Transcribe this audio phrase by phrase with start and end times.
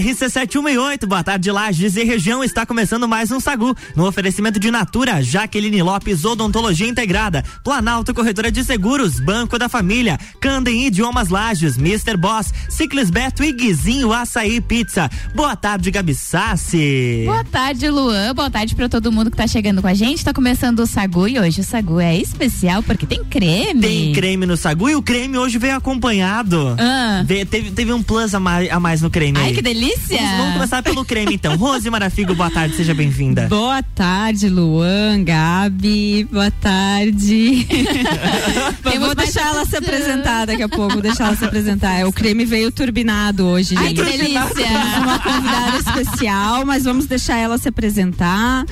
[0.00, 2.42] RC718, boa tarde, Lages e região.
[2.42, 3.76] Está começando mais um Sagu.
[3.94, 10.18] No oferecimento de Natura, Jaqueline Lopes, Odontologia Integrada, Planalto Corretora de Seguros, Banco da Família,
[10.40, 12.16] Candem Idiomas Lages, Mr.
[12.16, 15.10] Boss, Ciclis Beto e Guizinho Açaí Pizza.
[15.34, 17.24] Boa tarde, Gabi Sassi.
[17.26, 18.34] Boa tarde, Luan.
[18.34, 20.24] Boa tarde para todo mundo que tá chegando com a gente.
[20.24, 23.80] Tá começando o Sagu e hoje o Sagu é especial porque tem creme.
[23.82, 26.74] Tem creme no Sagu e o creme hoje veio acompanhado.
[26.78, 27.22] Ah.
[27.26, 29.54] Ve- teve, teve um plus a mais, a mais no creme Ai, aí.
[29.54, 29.89] que delícia.
[29.96, 31.56] Vamos, vamos começar pelo creme então.
[31.56, 33.46] Rose Marafigo, boa tarde, seja bem-vinda.
[33.48, 37.66] Boa tarde, Luan, Gabi, boa tarde.
[38.82, 41.98] Temos vou deixar ela se apresentar daqui a pouco, vou deixar ela se apresentar.
[41.98, 44.02] É, O creme veio turbinado hoje, Ai, gente.
[44.02, 44.46] que delícia.
[44.54, 48.64] Temos uma convidada especial, mas vamos deixar ela se apresentar.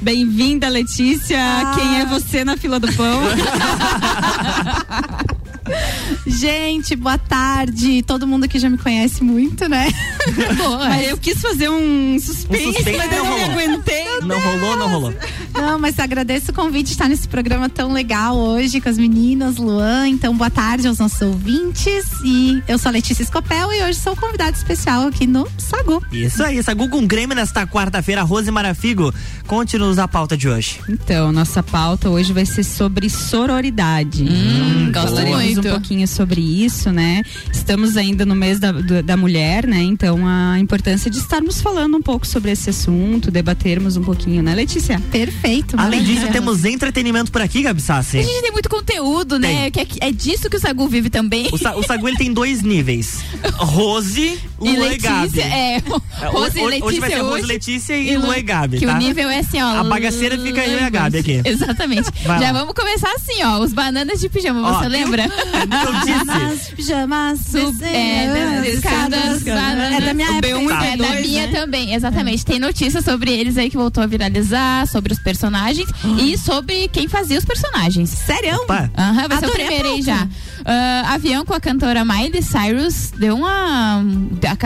[0.00, 1.38] Bem-vinda, Letícia.
[1.74, 3.22] Quem é você na fila do pão?
[6.26, 8.02] Gente, boa tarde.
[8.02, 9.86] Todo mundo aqui já me conhece muito, né?
[10.58, 10.88] Boa.
[10.88, 13.60] Mas eu quis fazer um suspense, Um suspense mas eu não não me rolou.
[13.60, 14.04] aguentei.
[14.22, 15.14] Não rolou, não rolou.
[15.54, 19.56] Não, mas agradeço o convite de estar nesse programa tão legal hoje com as meninas,
[19.56, 20.08] Luan.
[20.08, 22.04] Então, boa tarde aos nossos ouvintes.
[22.24, 26.02] E eu sou a Letícia Escopel e hoje sou convidada especial aqui no Sagu.
[26.10, 28.22] Isso aí, Sagu com creme nesta quarta-feira.
[28.22, 29.14] Rose Marafigo,
[29.46, 30.80] conte-nos a pauta de hoje.
[30.88, 34.24] Então, nossa pauta hoje vai ser sobre sororidade.
[34.24, 35.68] Hum, gosto falaremos muito.
[35.68, 37.22] um pouquinho sobre isso, né?
[37.52, 39.82] Estamos ainda no mês da, da mulher, né?
[39.82, 44.54] Então, a importância de estarmos falando um pouco sobre esse assunto, debatermos um pouquinho, né,
[44.54, 45.00] Letícia?
[45.12, 45.76] Perfeito.
[45.78, 48.18] Além disso, temos entretenimento por aqui, Gabi Sassi.
[48.18, 49.70] A gente tem muito conteúdo, né?
[49.70, 51.48] Que é, é disso que o Sagu vive também.
[51.52, 53.20] O, Sa- o Sagu ele tem dois níveis:
[53.56, 55.20] Rose, E Lu e Gabi.
[55.26, 55.76] Letícia, é.
[55.76, 55.82] É,
[56.28, 57.46] Rose e hoje, Letícia hoje vai ser Rose, hoje.
[57.46, 58.94] Letícia e, Lu e Gabi, Que tá?
[58.94, 59.80] o nível é assim, ó.
[59.80, 61.42] A bagaceira fica eu e a Gabi aqui.
[61.44, 62.10] Exatamente.
[62.24, 62.60] Vai Já lá.
[62.60, 63.58] vamos começar assim, ó.
[63.60, 65.24] Os bananas de pijama, Ó, você lembra?
[65.24, 66.05] Eu disse.
[66.06, 69.92] Pijamas, pijamas, Sub- é, das escadas, bananas.
[69.94, 70.48] É da minha O época.
[70.48, 70.84] B1.
[70.84, 71.60] É da B2, minha né?
[71.60, 72.44] também, exatamente.
[72.44, 77.08] Tem notícias sobre eles aí que voltou a viralizar, sobre os personagens e sobre quem
[77.08, 78.10] fazia os personagens.
[78.10, 78.58] Sério?
[78.96, 80.26] Aham, vai ser o primeiro aí já.
[80.64, 84.02] Ah, avião com a cantora Miley Cyrus deu uma.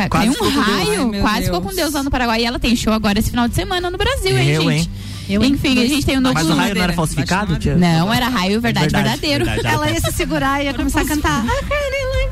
[0.09, 1.45] Quase ficou um raio, Ai, quase Deus.
[1.47, 2.43] ficou com Deus lá no Paraguai.
[2.43, 4.72] E ela tem show agora esse final de semana no Brasil, hein, Eu, gente?
[4.72, 4.91] hein?
[5.29, 5.45] Eu?
[5.45, 6.35] Enfim, a gente tem o novo.
[6.35, 7.57] Mas o raio não era falsificado?
[7.59, 7.77] Tia?
[7.77, 9.45] Não, era raio verdade, Verdade, verdadeiro.
[9.45, 9.75] verdade.
[9.75, 11.45] Ela ia se segurar e ia começar a cantar.
[11.45, 12.31] I kinda like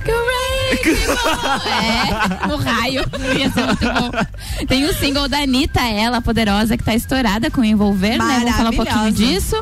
[2.42, 3.04] É, no raio.
[3.38, 4.10] Ia ser muito bom.
[4.66, 8.40] Tem o single da Anitta, ela, poderosa, que tá estourada com Envolver, né?
[8.40, 9.56] Vamos falar um pouquinho disso.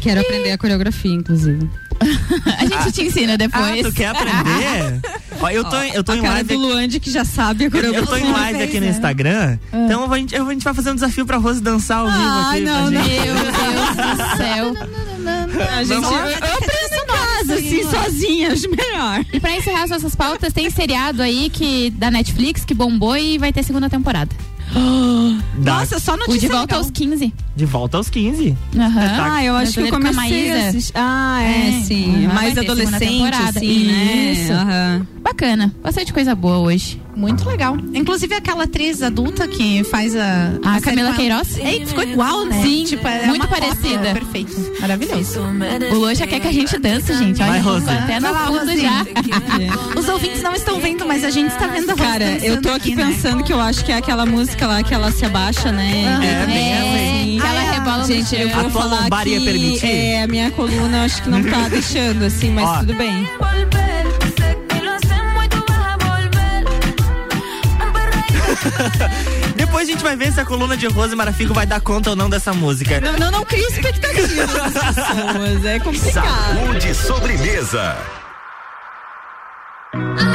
[0.00, 1.68] Quero aprender a coreografia, inclusive.
[2.58, 3.82] A gente te ensina Ah, depois.
[3.86, 5.00] tu quer aprender?
[5.40, 6.48] Ó, eu tô, eu tô a em cara live.
[6.54, 8.06] do Luande que já sabe a Eu coreografia.
[8.08, 9.76] tô em live aqui no Instagram, Ah.
[9.84, 12.50] então a gente, a gente vai fazer um desafio pra Rose dançar ao vivo Ah,
[12.50, 12.60] aqui.
[12.60, 12.90] não, não.
[12.90, 14.74] Meu Deus do céu.
[15.28, 16.30] A gente, Vamos eu, lá?
[16.30, 19.24] eu aprendo em casa, assim, sozinha, acho melhor.
[19.32, 23.36] E pra encerrar as nossas pautas, tem seriado aí que, da Netflix que bombou e
[23.36, 24.34] vai ter segunda temporada.
[25.58, 26.78] Dá Nossa, só O notícia De Volta legal.
[26.80, 27.34] aos 15.
[27.56, 28.56] de volta aos 15.
[28.76, 29.00] Aham.
[29.34, 30.92] Ah, eu acho que eu com a comecei a assistir.
[30.94, 32.26] Ah, é, É, sim.
[32.26, 33.48] vai Mais adolescente, temporada.
[33.58, 34.32] assim, né?
[34.32, 34.52] Isso.
[34.52, 35.06] Aham.
[35.28, 35.74] Bacana.
[35.82, 37.00] Bastante coisa boa hoje.
[37.14, 37.76] Muito legal.
[37.92, 40.52] Inclusive aquela atriz adulta que faz a.
[40.64, 41.12] A série Camila.
[41.12, 41.58] Queiroz?
[41.58, 42.62] É, ficou igual, né?
[42.62, 44.12] Sim, tipo, é muito parecida.
[44.14, 44.72] Perfeito.
[44.80, 45.40] Maravilhoso.
[45.92, 47.42] O Lô já quer que a gente dance, gente.
[47.42, 47.90] Olha, Vai, Rose.
[47.90, 49.04] até lá, fundo já.
[49.98, 52.70] Os ouvintes não estão vendo, mas a gente está vendo a Rose Cara, eu tô
[52.70, 53.04] dançando aqui né?
[53.06, 56.18] pensando que eu acho que é aquela música lá que ela se abaixa, né?
[56.22, 57.70] É, bem que ela Ah, é.
[57.72, 59.86] rebola Gente, eu vou A falar que permitir?
[59.86, 62.78] é, a minha coluna eu acho que não tá deixando, assim, mas Ó.
[62.78, 63.28] tudo bem.
[69.56, 72.16] Depois a gente vai ver se a coluna de Rose Marafigo vai dar conta ou
[72.16, 73.00] não dessa música.
[73.00, 76.54] Não, não, não cria expectativa das pessoas, é complicado.
[76.54, 77.96] Saúde sobremesa.
[79.92, 80.27] Se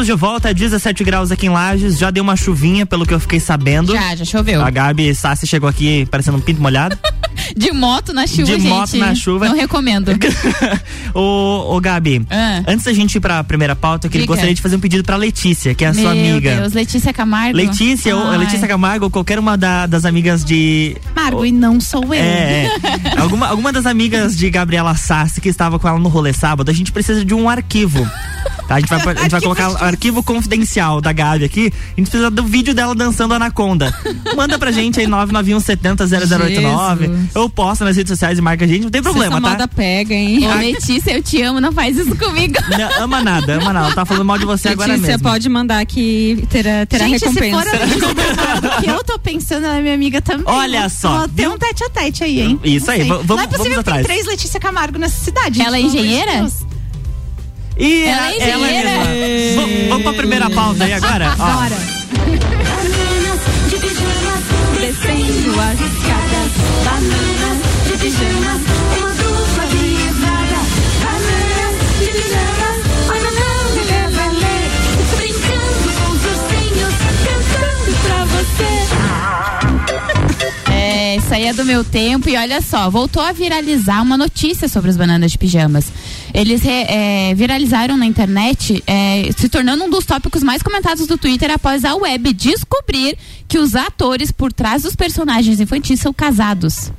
[0.00, 1.98] estamos de volta, 17 graus aqui em Lages.
[1.98, 3.92] Já deu uma chuvinha, pelo que eu fiquei sabendo.
[3.92, 4.62] Já, já choveu.
[4.62, 6.96] A Gabi Sassi chegou aqui parecendo um pinto molhado.
[7.56, 8.68] De moto na chuva, De gente.
[8.68, 9.48] moto na chuva.
[9.48, 10.10] Não recomendo.
[11.14, 12.62] ô, ô, Gabi, Ah.
[12.66, 15.74] antes da gente ir pra primeira pauta, eu gostaria de fazer um pedido pra Letícia,
[15.74, 16.56] que é a sua Meu amiga.
[16.56, 17.56] Deus, Letícia Camargo.
[17.56, 18.30] Letícia, ou.
[18.36, 20.96] Letícia Camargo, ou qualquer uma da- das amigas de.
[21.14, 22.14] Margo, e não sou eu.
[22.14, 23.18] É, é.
[23.18, 26.74] alguma, alguma das amigas de Gabriela Sassi que estava com ela no rolê sábado, a
[26.74, 28.08] gente precisa de um arquivo.
[28.70, 28.76] Tá?
[28.76, 31.72] A gente vai, a gente vai colocar o arquivo confidencial da Gabi aqui.
[31.74, 33.92] A gente precisa do vídeo dela dançando Anaconda.
[34.36, 37.06] Manda pra gente aí 991 70 0089.
[37.08, 37.28] Jesus.
[37.34, 39.50] Eu posto nas redes sociais e marca a gente, não tem problema, Essa tá?
[39.50, 40.46] moda pega, hein?
[40.48, 42.54] Ô, Letícia, eu te amo, não faz isso comigo.
[42.70, 43.86] Não, ama nada, ama nada.
[43.86, 45.28] Ela tá falando mal de você agora Letícia, mesmo.
[45.28, 47.76] pode mandar que terá, terá Gente, se for recompensa.
[47.76, 50.44] a Letícia que eu tô pensando, ela é minha amiga também.
[50.46, 51.52] Olha só, viu?
[51.52, 52.60] um tete a tete aí, hein?
[52.62, 53.16] Isso aí, Não sei.
[53.18, 54.06] v- vamos- Não é possível vamos que atrás.
[54.06, 55.60] tem três Letícia Camargo nessa cidade.
[55.60, 56.46] Ela é engenheira?
[57.80, 58.90] E Ela é ela engenheira.
[58.90, 59.62] mesma.
[59.62, 61.30] Vamos- Vamos pra primeira pauta aí agora?
[61.36, 61.76] Bora.
[64.80, 66.50] Descendo as escadas,
[66.84, 68.60] bananas de pijamas,
[68.98, 70.60] uma dupla de estrada.
[71.02, 74.64] Bananas de pijamas, olha não me leva a ler.
[75.16, 76.94] Brincando com os ursinhos,
[77.24, 78.70] cantando pra você.
[80.72, 84.68] É, isso aí é do meu tempo e olha só, voltou a viralizar uma notícia
[84.68, 85.86] sobre os bananas de pijamas.
[86.32, 91.50] Eles é, viralizaram na internet, é, se tornando um dos tópicos mais comentados do Twitter
[91.50, 93.16] após a web descobrir
[93.48, 96.92] que os atores por trás dos personagens infantis são casados.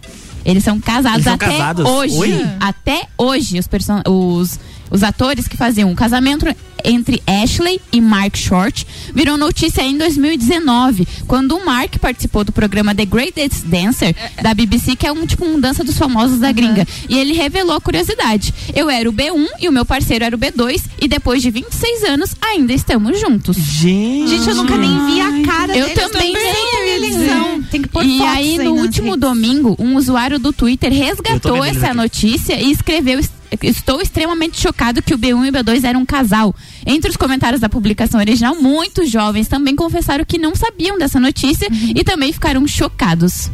[0.44, 1.86] Eles são casados Eles são até casados?
[1.86, 2.16] hoje.
[2.16, 2.46] Oi?
[2.60, 4.60] Até hoje, os, person- os,
[4.92, 6.46] os atores que faziam um casamento
[6.84, 12.94] entre Ashley e Mark Short virou notícia em 2019, quando o Mark participou do programa
[12.96, 16.88] The Greatest Dancer da BBC, que é um tipo um dança dos famosos da gringa.
[17.08, 18.52] E ele revelou a curiosidade.
[18.76, 22.04] Eu era o B1 e o meu parceiro era o B2 e depois de 26
[22.06, 23.58] anos ainda estamos juntos.
[23.58, 24.30] Gente.
[24.30, 27.62] Gente, eu nunca nem vi a cara Eu também nem.
[27.70, 29.22] Tem que pôr E aí, aí no último redes.
[29.22, 33.30] domingo, um usuário do Twitter resgatou essa notícia e escreveu: "Es-
[33.62, 36.56] Estou extremamente chocado que o B1 e o B2 eram um casal.
[36.86, 41.68] Entre os comentários da publicação original, muitos jovens também confessaram que não sabiam dessa notícia
[41.70, 41.94] Uhum.
[41.96, 43.50] e também ficaram chocados.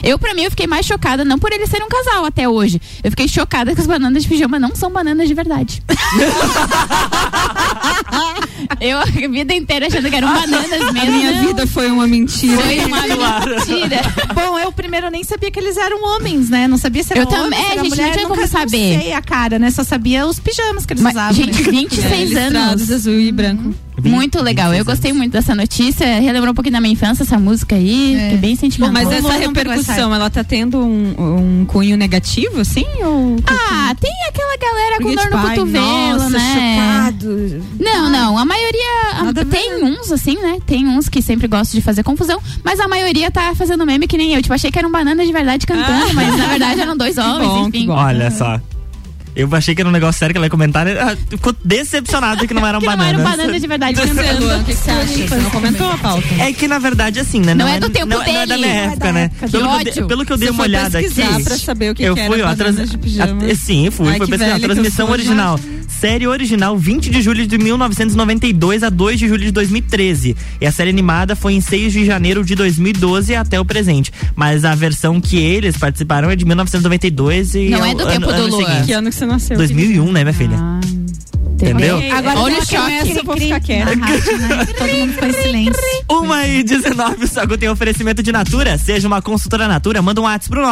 [0.00, 2.80] Eu, pra mim, eu fiquei mais chocada, não por eles serem um casal até hoje.
[3.02, 5.82] Eu fiquei chocada que as bananas de pijama não são bananas de verdade.
[8.80, 11.12] eu a vida inteira achando que eram bananas A mesmo.
[11.12, 11.46] minha Não.
[11.48, 12.60] vida foi uma mentira.
[12.62, 14.00] Foi uma mentira.
[14.34, 16.66] Bom, eu primeiro nem sabia que eles eram homens, né?
[16.68, 18.12] Não sabia se era Eu homem, também, se é, era gente, não mulher.
[18.12, 18.94] tinha nunca como saber.
[18.96, 19.70] Não sei a cara, né?
[19.70, 21.34] Só sabia os pijamas que eles Mas, usavam.
[21.34, 21.70] gente, né?
[21.70, 22.90] 26 listrados, anos.
[22.90, 23.74] azul e branco.
[24.02, 24.72] Muito legal.
[24.72, 26.20] Eu gostei muito dessa notícia.
[26.20, 28.14] Relembrou um pouquinho da minha infância essa música aí.
[28.14, 28.28] É.
[28.28, 28.92] que é bem sentimental.
[28.92, 32.84] Mas essa repercussão, ela tá tendo um, um cunho negativo, assim?
[33.04, 33.36] Ou...
[33.46, 36.76] Ah, tem aquela galera com Porque, dor tipo, no ai, cotovelo, nossa, né?
[36.76, 37.64] chocado.
[37.80, 38.38] Não, não.
[38.38, 39.20] A maioria.
[39.20, 40.58] a- Nada tem uns, assim, né?
[40.66, 42.40] Tem uns que sempre gostam de fazer confusão.
[42.64, 44.42] Mas a maioria tá fazendo meme que nem eu.
[44.42, 46.14] Tipo, achei que eram bananas de verdade cantando, Ah.
[46.14, 47.86] mas na verdade eram dois homens, bom, enfim.
[47.86, 47.94] bom.
[47.94, 48.60] Olha só.
[49.38, 50.86] Eu achei que era um negócio sério que ela ia comentar.
[50.88, 53.20] ah, Ficou decepcionado que não eram Que não bananas.
[53.20, 54.46] eram bananas de verdade cantando.
[54.46, 55.06] o que, que você acha?
[55.28, 56.26] Você não comentou a pauta?
[56.40, 57.54] É que na verdade, assim, né?
[57.54, 58.66] Não é do tempo não, Não é da dele.
[58.66, 59.22] minha Não é época, da né?
[59.24, 59.48] época.
[59.48, 61.44] Pelo, Que que eu, pelo que eu dei Você uma foi olhada aqui.
[61.44, 63.44] pra saber o que eu que fui, era ó, a trans- bananas de pijama.
[63.44, 64.08] a- sim, fui.
[64.08, 64.56] Ai, foi que pesquisar.
[64.56, 65.60] eu Transmissão sou original.
[65.88, 70.36] Série original, 20 de julho de 1992 a 2 de julho de 2013.
[70.60, 74.12] E a série animada foi em 6 de janeiro de 2012 até o presente.
[74.36, 77.68] Mas a versão que eles participaram é de 1992 e.
[77.70, 78.82] Não é é do tempo do ano Luan.
[78.84, 79.56] Que ano que você nasceu?
[79.56, 80.56] 2001, né, minha filha?
[80.58, 80.80] Ah,
[81.60, 81.98] Entendeu?
[82.16, 83.16] Agora Olha o choque.
[83.18, 83.96] eu vou ficar quieta.
[83.96, 84.06] né?
[84.78, 85.82] Todo mundo ficou em silêncio.
[86.08, 88.78] Uma e 19, o Sagu tem oferecimento de Natura.
[88.78, 90.62] Seja uma consultora Natura, manda um WhatsApp pro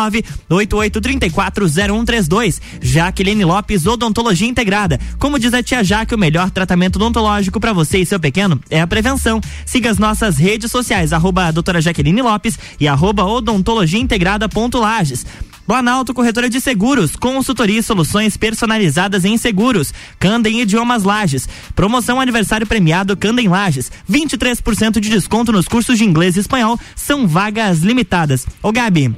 [0.48, 2.60] 988340132.
[2.80, 5.00] Jaqueline Lopes, Odontologia Integrada.
[5.18, 8.80] Como diz a tia Jaque, o melhor tratamento odontológico para você e seu pequeno é
[8.80, 9.40] a prevenção.
[9.64, 15.26] Siga as nossas redes sociais, arroba doutora Jaqueline Lopes e arroba odontologia integrada ponto Lages.
[15.66, 19.92] Planalto Corretora de Seguros, consultoria e soluções personalizadas em seguros.
[20.18, 21.48] Candem Idiomas Lages.
[21.74, 23.90] Promoção aniversário premiado Candem Lages.
[24.08, 26.78] 23% de desconto nos cursos de inglês e espanhol.
[26.94, 28.46] São vagas limitadas.
[28.62, 29.12] Ô Gabi,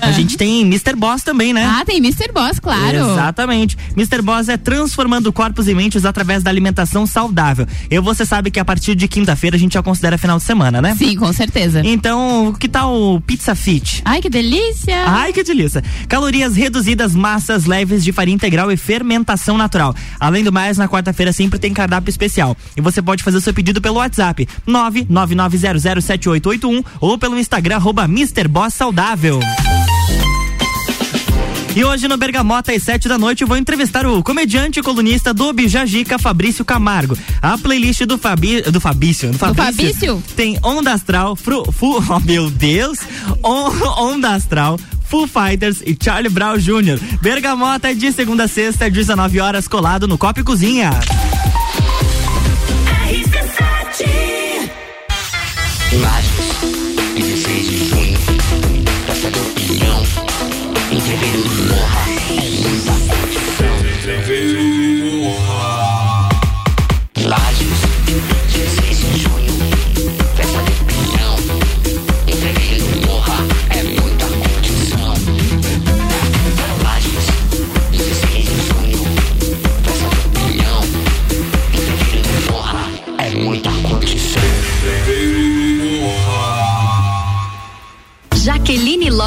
[0.00, 0.94] a gente tem Mr.
[0.96, 1.64] Boss também, né?
[1.64, 2.32] Ah, tem Mr.
[2.32, 2.96] Boss, claro.
[2.96, 3.76] Exatamente.
[3.96, 4.22] Mr.
[4.22, 7.66] Boss é transformando corpos e mentes através da alimentação saudável.
[7.90, 10.80] E você sabe que a partir de quinta-feira a gente já considera final de semana,
[10.80, 10.94] né?
[10.96, 11.82] Sim, com certeza.
[11.84, 14.02] Então, que tal o Pizza Fit?
[14.04, 15.04] Ai, que delícia.
[15.06, 15.82] Ai, que delícia.
[16.08, 19.94] Calorias reduzidas, massas leves de farinha integral e fermentação natural.
[20.18, 22.56] Além do mais, na quarta-feira sempre tem cardápio especial.
[22.76, 28.48] E você pode fazer o seu pedido pelo WhatsApp 999007881 ou pelo Instagram arroba Mr.
[28.48, 29.40] Boss Saudável.
[31.78, 35.32] E hoje no Bergamota, às sete da noite, eu vou entrevistar o comediante e colunista
[35.32, 37.16] do Bijajica, Fabrício Camargo.
[37.40, 40.22] A playlist do, Fabi, do Fabício, do Fabrício, Fabício?
[40.34, 42.98] tem Onda Astral, fru, fu, oh meu Deus,
[43.44, 46.98] On, Onda Astral, Foo Fighters e Charlie Brown Jr.
[47.22, 50.90] Bergamota de segunda a sexta, 19 horas, colado no Copa e Cozinha.
[55.92, 56.56] Imagens,
[57.14, 58.18] 16 de junho,
[59.30, 60.02] do Pinhão,
[60.90, 61.57] entreveiro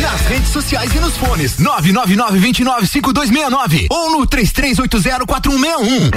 [0.00, 6.10] Nas redes sociais e nos fones 999-295269 ou no 33804161.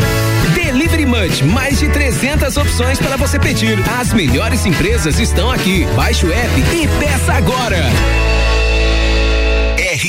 [0.54, 3.78] Delivery Munch, mais de 300 opções para você pedir.
[4.00, 5.86] As melhores empresas estão aqui.
[5.96, 7.84] Baixe o app e peça agora.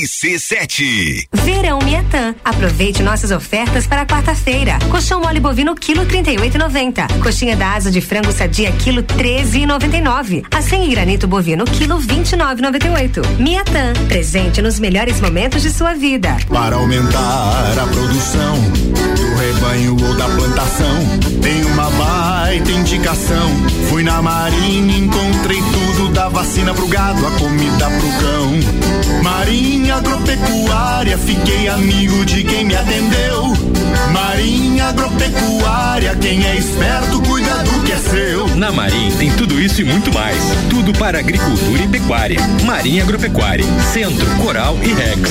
[0.04, 1.28] RC7.
[1.32, 2.34] Verão Miatã.
[2.44, 4.78] Aproveite nossas ofertas para quarta-feira.
[4.90, 7.23] Colchão mole bovino quilo 38,90.
[7.23, 10.44] Coxinha da asa de frango sadia quilo 13,99.
[10.50, 13.26] Acém e granito bovino quilo 29,98.
[13.38, 13.94] Miatã.
[14.06, 16.37] Presente nos melhores momentos de sua vida.
[16.49, 18.61] Para aumentar a produção
[19.16, 20.99] do rebanho ou da plantação,
[21.40, 23.50] tem uma baita indicação.
[23.88, 29.23] Fui na Marinha, encontrei tudo da vacina pro gado, a comida pro cão.
[29.23, 33.52] Marinha Agropecuária, fiquei amigo de quem me atendeu.
[34.12, 38.48] Marinha Agropecuária, quem é esperto cuida do que é seu.
[38.56, 40.36] Na Marim tem tudo isso e muito mais.
[40.68, 42.40] Tudo para agricultura e pecuária.
[42.64, 45.30] Marinha Agropecuária, Centro, Coral e Rex.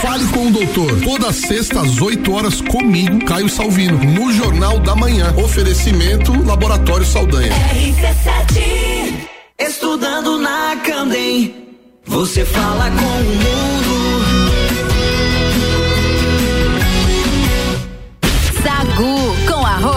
[0.00, 1.00] Fale com o doutor.
[1.02, 5.34] Toda sexta às 8 horas comigo, Caio Salvino, no Jornal da Manhã.
[5.36, 7.52] Oferecimento Laboratório Saldanha.
[7.74, 9.28] RC7.
[9.58, 11.59] Estudando na Candem.
[12.10, 14.19] Você fala com o mundo.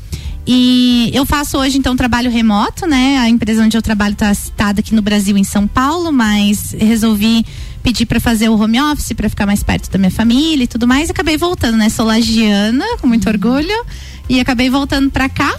[0.46, 3.18] E eu faço hoje, então, trabalho remoto, né?
[3.18, 7.44] A empresa onde eu trabalho está citada aqui no Brasil, em São Paulo, mas resolvi
[7.82, 10.86] pedir para fazer o home office para ficar mais perto da minha família e tudo
[10.86, 11.08] mais.
[11.08, 11.88] E acabei voltando, né?
[11.88, 13.84] Sou lagiana, com muito orgulho,
[14.28, 15.58] e acabei voltando para cá.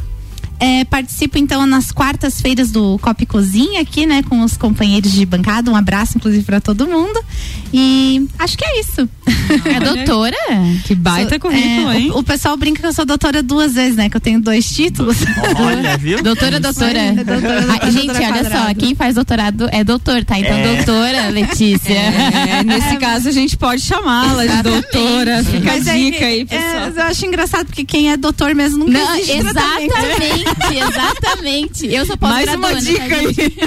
[0.59, 5.69] É, participo então nas quartas-feiras do Cop Cozinha aqui, né, com os companheiros de bancada.
[5.69, 7.19] Um abraço, inclusive, para todo mundo.
[7.71, 9.07] E acho que é isso.
[9.65, 10.35] É doutora?
[10.85, 12.11] Que baita currículo, é, hein?
[12.11, 14.09] O, o pessoal brinca que eu sou doutora duas vezes, né?
[14.09, 15.17] Que eu tenho dois títulos.
[15.59, 16.21] Olha, viu?
[16.23, 16.97] Doutora, doutora.
[16.97, 18.79] É, doutora, doutora, Ah, gente, doutora olha só, quadrado.
[18.79, 20.39] quem faz doutorado é doutor, tá?
[20.39, 20.75] Então, É.
[20.75, 21.93] doutora Letícia.
[21.93, 25.43] É, nesse caso a gente pode chamá-la de doutora.
[25.43, 26.89] Fica a Mas dica é- aí, é, pessoal.
[26.95, 29.93] eu acho engraçado porque quem é doutor mesmo nunca Não, existe tratamento.
[29.97, 31.87] exatamente, exatamente.
[31.93, 32.81] Eu sou Mais uma pós-graduanda.
[32.81, 33.57] dica tá, gente?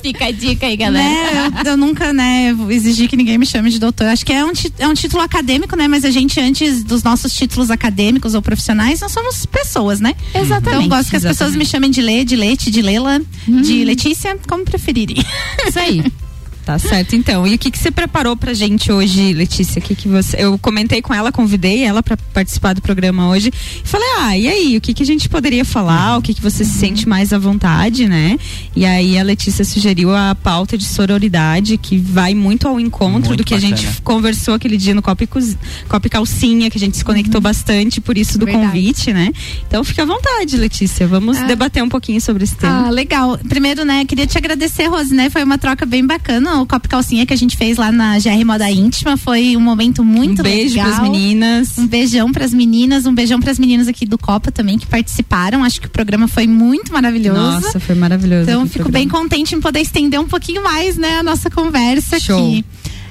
[0.02, 1.04] Fica a dica aí, galera.
[1.08, 4.06] Né, eu, eu nunca, né, vou exigir que ninguém me chame de doutor.
[4.06, 5.88] Acho que é um, ti- é um título acadêmico, né?
[5.88, 10.14] Mas a gente, antes dos nossos títulos acadêmicos ou profissionais, nós somos pessoas, né?
[10.34, 10.68] Exatamente.
[10.68, 13.84] Então, eu gosto que as pessoas me chamem de Lê, de Leite, de Lela, de
[13.84, 15.16] Letícia, como preferirem.
[15.66, 16.04] Isso aí.
[16.70, 17.44] Tá certo, então.
[17.48, 19.80] E o que, que você preparou pra gente hoje, Letícia?
[19.80, 20.36] O que, que você.
[20.38, 23.50] Eu comentei com ela, convidei ela pra participar do programa hoje.
[23.84, 26.16] E falei, ah, e aí, o que, que a gente poderia falar?
[26.18, 28.38] O que, que você se sente mais à vontade, né?
[28.76, 33.36] E aí a Letícia sugeriu a pauta de sororidade, que vai muito ao encontro Muito
[33.38, 34.02] do que a gente bacana.
[34.04, 38.38] conversou aquele dia no Copa, e Calcinha, que a gente se conectou bastante, por isso
[38.38, 38.66] do Verdade.
[38.66, 39.32] convite, né?
[39.66, 41.04] Então fica à vontade, Letícia.
[41.08, 41.46] Vamos Ah.
[41.46, 42.86] debater um pouquinho sobre esse tema.
[42.86, 43.36] Ah, legal.
[43.48, 45.28] Primeiro, né, queria te agradecer, Rose, né?
[45.30, 46.59] Foi uma troca bem bacana.
[46.62, 50.04] O Copo Calcinha que a gente fez lá na GR Moda Íntima foi um momento
[50.04, 50.86] muito Um beijo legal.
[50.92, 51.78] pras meninas.
[51.78, 55.64] Um beijão pras meninas, um beijão pras meninas aqui do Copa também que participaram.
[55.64, 57.38] Acho que o programa foi muito maravilhoso.
[57.40, 58.42] Nossa, foi maravilhoso.
[58.50, 58.98] Então, fico programa.
[58.98, 62.38] bem contente em poder estender um pouquinho mais, né, a nossa conversa Show.
[62.38, 62.64] aqui.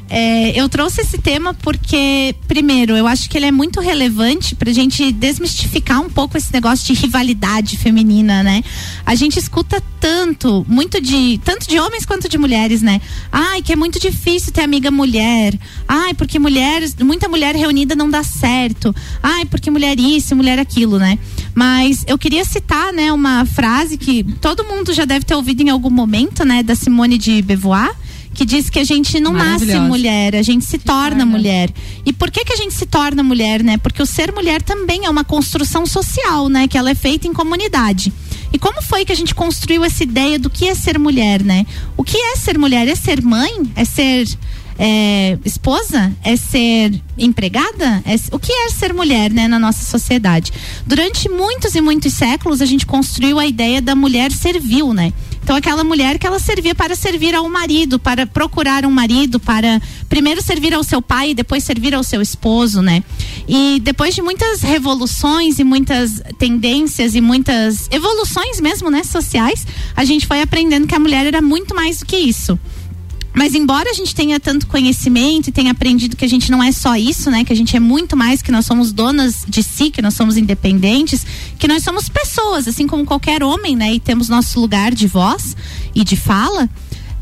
[0.09, 4.73] É, eu trouxe esse tema porque, primeiro, eu acho que ele é muito relevante pra
[4.73, 8.63] gente desmistificar um pouco esse negócio de rivalidade feminina, né?
[9.05, 12.99] A gente escuta tanto, muito de, tanto de homens quanto de mulheres, né?
[13.31, 15.57] Ai, que é muito difícil ter amiga mulher.
[15.87, 18.95] Ai, porque mulheres, muita mulher reunida não dá certo.
[19.21, 21.19] Ai, porque mulher isso, mulher aquilo, né?
[21.53, 25.69] Mas eu queria citar, né, uma frase que todo mundo já deve ter ouvido em
[25.69, 27.93] algum momento, né, da Simone de Beauvoir,
[28.39, 31.69] que diz que a gente não nasce mulher, a gente se, torna, mulher.
[32.05, 33.77] E por que que a gente se torna mulher, né?
[33.77, 36.65] Porque o ser mulher também é uma construção social, né?
[36.65, 38.13] Que ela é feita em comunidade.
[38.53, 41.65] E como foi que a gente construiu essa ideia do que é ser mulher, né?
[41.97, 42.87] O que é ser mulher?
[42.87, 43.69] É ser mãe?
[43.75, 44.25] É ser
[44.77, 46.13] é, esposa?
[46.23, 48.01] É ser empregada?
[48.05, 50.53] É- o que é ser mulher, né, na nossa sociedade?
[50.87, 55.11] Durante muitos e muitos séculos, a gente construiu a ideia da mulher servil, né?
[55.49, 59.81] Então, aquela mulher que ela servia para servir ao marido, para procurar um marido, para
[60.07, 63.03] primeiro servir ao seu pai e depois servir ao seu esposo, né?
[63.47, 70.05] E depois de muitas revoluções e muitas tendências e muitas evoluções mesmo, né, sociais, a
[70.05, 72.59] gente foi aprendendo que a mulher era muito mais do que isso.
[73.33, 76.71] Mas embora a gente tenha tanto conhecimento e tenha aprendido que a gente não é
[76.71, 77.43] só isso, né?
[77.43, 80.35] Que a gente é muito mais, que nós somos donas de si, que nós somos
[80.35, 81.25] independentes,
[81.57, 83.93] que nós somos pessoas, assim como qualquer homem, né?
[83.93, 85.55] E temos nosso lugar de voz
[85.93, 86.69] e de fala.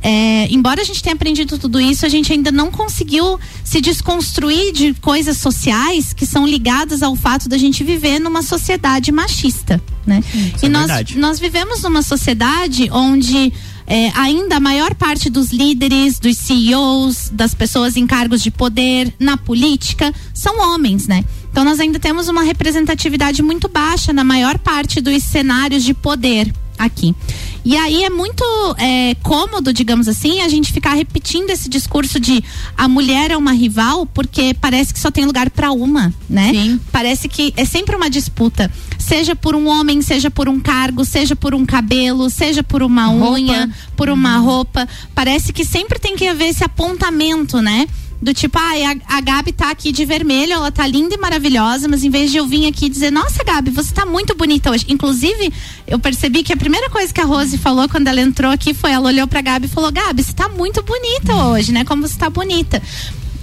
[0.02, 4.72] É, embora a gente tenha aprendido tudo isso, a gente ainda não conseguiu se desconstruir
[4.72, 10.24] de coisas sociais que são ligadas ao fato da gente viver numa sociedade machista, né?
[10.34, 11.18] Isso e é nós, verdade.
[11.18, 13.52] nós vivemos numa sociedade onde
[13.88, 19.14] é, ainda a maior parte dos líderes, dos CEOs, das pessoas em cargos de poder
[19.18, 21.24] na política são homens, né?
[21.50, 26.54] Então nós ainda temos uma representatividade muito baixa na maior parte dos cenários de poder
[26.78, 27.16] aqui.
[27.68, 28.46] E aí é muito
[28.78, 32.42] é, cômodo, digamos assim, a gente ficar repetindo esse discurso de
[32.78, 36.54] a mulher é uma rival, porque parece que só tem lugar para uma, né?
[36.94, 41.36] Parece que é sempre uma disputa, seja por um homem, seja por um cargo, seja
[41.36, 43.32] por um cabelo, seja por uma Roupa.
[43.34, 44.88] unha, por uma roupa.
[45.14, 47.86] Parece que sempre tem que haver esse apontamento, né?
[48.22, 48.72] Do tipo, ah,
[49.10, 52.32] a, a Gabi tá aqui de vermelho, ela tá linda e maravilhosa, mas em vez
[52.32, 54.86] de eu vir aqui dizer, nossa, Gabi, você tá muito bonita hoje.
[54.90, 55.54] Inclusive,
[55.88, 58.92] eu percebi que a primeira coisa que a Rose falou quando ela entrou aqui foi,
[58.92, 61.86] ela olhou pra Gabi e falou, Gabi, você tá muito bonita hoje, né?
[61.86, 62.82] Como você tá bonita.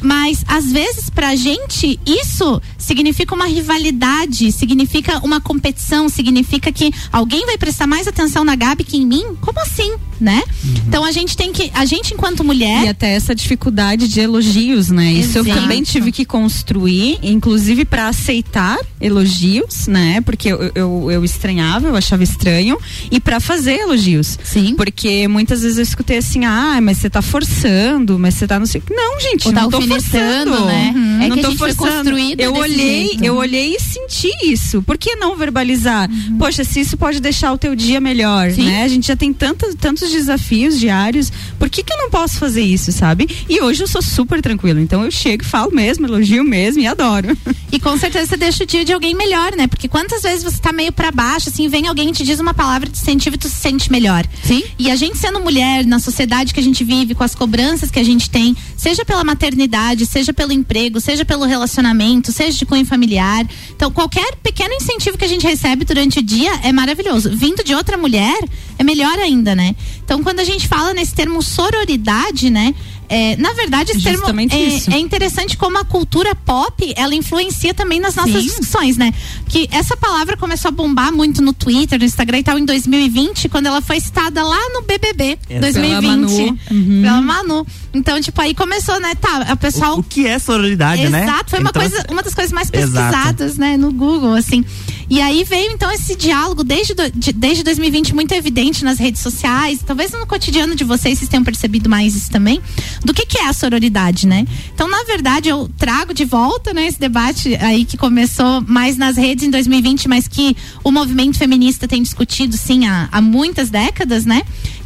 [0.05, 7.47] Mas às vezes pra gente isso significa uma rivalidade, significa uma competição, significa que alguém
[7.47, 9.35] vai prestar mais atenção na Gabi que em mim?
[9.41, 10.43] Como assim, né?
[10.89, 14.89] Então a gente tem que, a gente enquanto mulher E até essa dificuldade de elogios,
[14.91, 15.13] né?
[15.13, 20.23] Isso eu também tive que construir, inclusive para aceitar elogios, né?
[20.23, 22.79] Porque eu, eu, eu estranhava, eu achava estranho,
[23.11, 24.39] e para fazer elogios.
[24.43, 24.75] Sim.
[24.77, 28.67] Porque muitas vezes eu escutei assim, ah, mas você tá forçando, mas você tá não
[28.67, 28.83] sei.
[28.91, 30.67] Não, gente, Ou tá não tô alfinetando, forçando.
[30.67, 30.93] né?
[30.97, 31.23] Uhum.
[31.23, 32.11] É não que a tô gente foi forçando.
[32.19, 33.25] Eu desse olhei, jeito.
[33.25, 34.83] eu olhei e senti isso.
[34.83, 36.11] Por que não verbalizar?
[36.11, 36.39] Uhum.
[36.39, 38.67] Poxa, se isso pode deixar o teu dia melhor, Sim.
[38.67, 38.85] né?
[38.85, 41.31] A gente já tem tantos, tantos desafios diários.
[41.59, 43.29] Por que, que eu não posso fazer isso, sabe?
[43.48, 44.81] E hoje eu sou super tranquila.
[44.81, 47.37] Então eu chego e falo mesmo, elogio mesmo e adoro.
[47.72, 49.66] E com certeza você deixa o dia de alguém melhor, né?
[49.66, 52.55] Porque quantas vezes você tá meio pra baixo, assim, vem alguém e te diz uma
[52.55, 54.24] palavra de incentivo e tu se sente melhor.
[54.44, 54.62] Sim.
[54.79, 57.98] E a gente sendo mulher, na sociedade que a gente vive, com as cobranças que
[57.98, 62.87] a gente tem, seja pela maternidade, seja pelo emprego, seja pelo relacionamento, seja de cunho
[62.87, 63.44] familiar.
[63.74, 67.31] Então, qualquer pequeno incentivo que a gente recebe durante o dia é maravilhoso.
[67.37, 68.38] Vindo de outra mulher,
[68.79, 69.74] é melhor ainda, né?
[70.05, 72.75] Então, quando a gente fala nesse termo sororidade, né?
[73.09, 78.01] é, na verdade, esse termo é, é interessante como a cultura pop ela influencia também
[78.01, 78.43] nas nossas Sim.
[78.43, 79.12] discussões, né?
[79.49, 83.49] Que essa palavra começou a bombar muito no Twitter, no Instagram e tal em 2020,
[83.49, 85.61] quando ela foi citada lá no BBB Exato.
[85.61, 86.01] 2020.
[86.01, 86.59] Pela Manu.
[86.71, 87.03] Uhum.
[87.03, 87.67] Pela Manu.
[87.93, 89.14] Então, tipo, aí começou, né?
[89.14, 91.25] Tá, o pessoal O, o que é sororidade, né?
[91.25, 92.93] Exato, foi uma Então, coisa, uma das coisas mais Exato.
[92.93, 94.64] pesquisadas, né, no Google, assim.
[95.09, 99.21] E aí veio então esse diálogo desde, do- de- desde 2020 muito evidente nas redes
[99.21, 102.61] sociais, talvez no cotidiano de vocês vocês tenham percebido mais isso também,
[103.05, 104.47] do que que é a sororidade, né?
[104.75, 109.17] Então, na verdade, eu trago de volta, né, esse debate aí que começou mais nas
[109.17, 114.25] redes em 2020, mas que o movimento feminista tem discutido, sim, há, há muitas décadas,
[114.25, 114.43] né?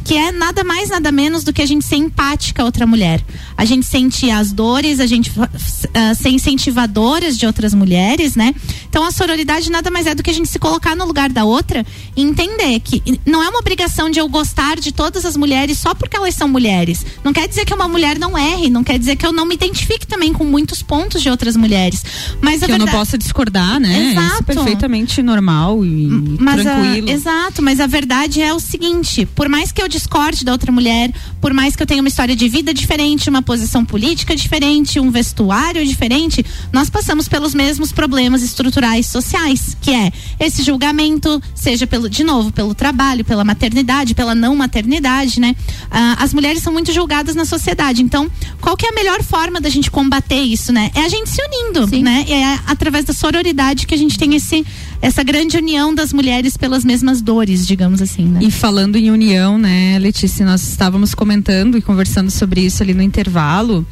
[0.09, 3.23] Que é nada mais, nada menos do que a gente ser empática a outra mulher.
[3.55, 5.31] A gente sentir as dores, a gente
[5.93, 8.55] ah, ser incentivadoras de outras mulheres, né?
[8.89, 11.43] Então a sororidade nada mais é do que a gente se colocar no lugar da
[11.45, 15.77] outra e entender que não é uma obrigação de eu gostar de todas as mulheres
[15.77, 17.05] só porque elas são mulheres.
[17.23, 19.53] Não quer dizer que uma mulher não erre, não quer dizer que eu não me
[19.53, 22.03] identifique também com muitos pontos de outras mulheres.
[22.41, 24.11] Mas a que eu não verdade- possa discordar, né?
[24.13, 24.27] Exato.
[24.33, 26.07] Isso é perfeitamente normal e
[26.39, 27.09] mas a- tranquilo.
[27.11, 31.11] exato, mas a verdade é o seguinte: por mais que eu discorde da outra mulher,
[31.41, 35.11] por mais que eu tenha uma história de vida diferente, uma posição política diferente, um
[35.11, 42.09] vestuário diferente, nós passamos pelos mesmos problemas estruturais sociais, que é esse julgamento, seja pelo,
[42.09, 45.53] de novo, pelo trabalho, pela maternidade, pela não maternidade, né?
[45.91, 48.01] Ah, as mulheres são muito julgadas na sociedade.
[48.01, 48.31] Então,
[48.61, 50.91] qual que é a melhor forma da gente combater isso, né?
[50.95, 52.25] É a gente se unindo, né?
[52.27, 54.65] E é através da sororidade que a gente tem esse
[55.01, 58.39] essa grande união das mulheres pelas mesmas dores, digamos assim, né?
[58.41, 63.01] E falando em união, né, Letícia, nós estávamos comentando e conversando sobre isso ali no
[63.01, 63.85] intervalo.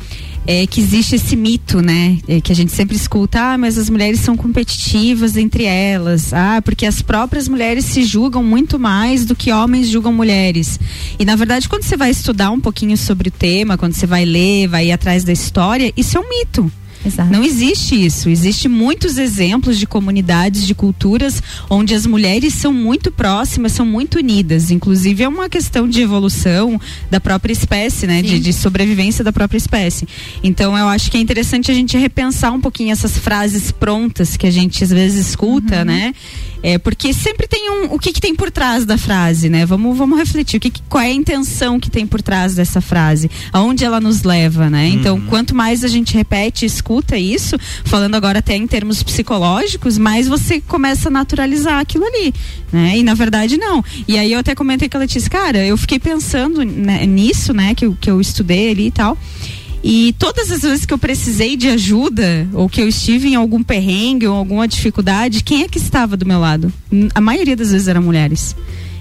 [0.50, 2.20] É que existe esse mito, né?
[2.26, 6.32] é que a gente sempre escuta, ah, mas as mulheres são competitivas entre elas.
[6.32, 10.80] Ah, porque as próprias mulheres se julgam muito mais do que homens julgam mulheres.
[11.20, 14.24] E na verdade, quando você vai estudar um pouquinho sobre o tema, quando você vai
[14.24, 16.72] ler, vai ir atrás da história, isso é um mito.
[17.06, 17.32] Exato.
[17.32, 18.30] Não existe isso.
[18.30, 24.18] Existem muitos exemplos de comunidades, de culturas onde as mulheres são muito próximas, são muito
[24.18, 24.72] unidas.
[24.72, 26.80] Inclusive é uma questão de evolução
[27.10, 28.22] da própria espécie, né?
[28.22, 30.08] De, de sobrevivência da própria espécie.
[30.44, 34.48] Então eu acho que é interessante a gente repensar um pouquinho essas frases prontas que
[34.48, 36.14] a gente às vezes escuta, né?
[36.64, 37.94] É, porque sempre tem um.
[37.94, 39.66] O que, que tem por trás da frase, né?
[39.66, 40.58] Vamos, vamos refletir.
[40.58, 43.30] O que, que- qual é a intenção que tem por trás dessa frase?
[43.54, 44.88] Aonde ela nos leva, né?
[44.90, 49.98] Então, quanto mais a gente repete e escuta isso, falando agora até em termos psicológicos,
[49.98, 52.34] mais você começa a naturalizar aquilo ali,
[52.72, 52.98] né?
[52.98, 53.84] E na verdade, não.
[54.08, 57.76] E aí eu até comentei com a Letícia, cara, eu fiquei pensando né, nisso, né?
[57.76, 59.18] Que, eu- que eu estudei ali e tal.
[59.90, 63.64] E todas as vezes que eu precisei de ajuda, ou que eu estive em algum
[63.64, 66.74] perrengue ou alguma dificuldade, quem é que estava do meu lado?
[67.16, 68.54] A maioria das vezes eram mulheres.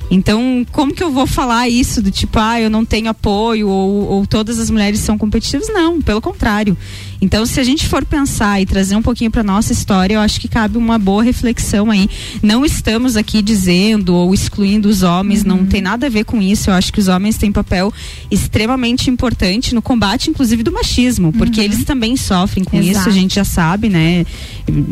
[0.09, 4.05] Então, como que eu vou falar isso do tipo, ah, eu não tenho apoio ou,
[4.05, 5.67] ou todas as mulheres são competitivas?
[5.69, 6.77] Não, pelo contrário.
[7.21, 10.41] Então, se a gente for pensar e trazer um pouquinho para nossa história, eu acho
[10.41, 12.09] que cabe uma boa reflexão aí.
[12.43, 16.71] Não estamos aqui dizendo ou excluindo os homens, não tem nada a ver com isso.
[16.71, 17.93] Eu acho que os homens têm papel
[18.31, 23.09] extremamente importante no combate, inclusive do machismo, porque eles também sofrem com isso, Exato.
[23.09, 24.25] a gente já sabe, né?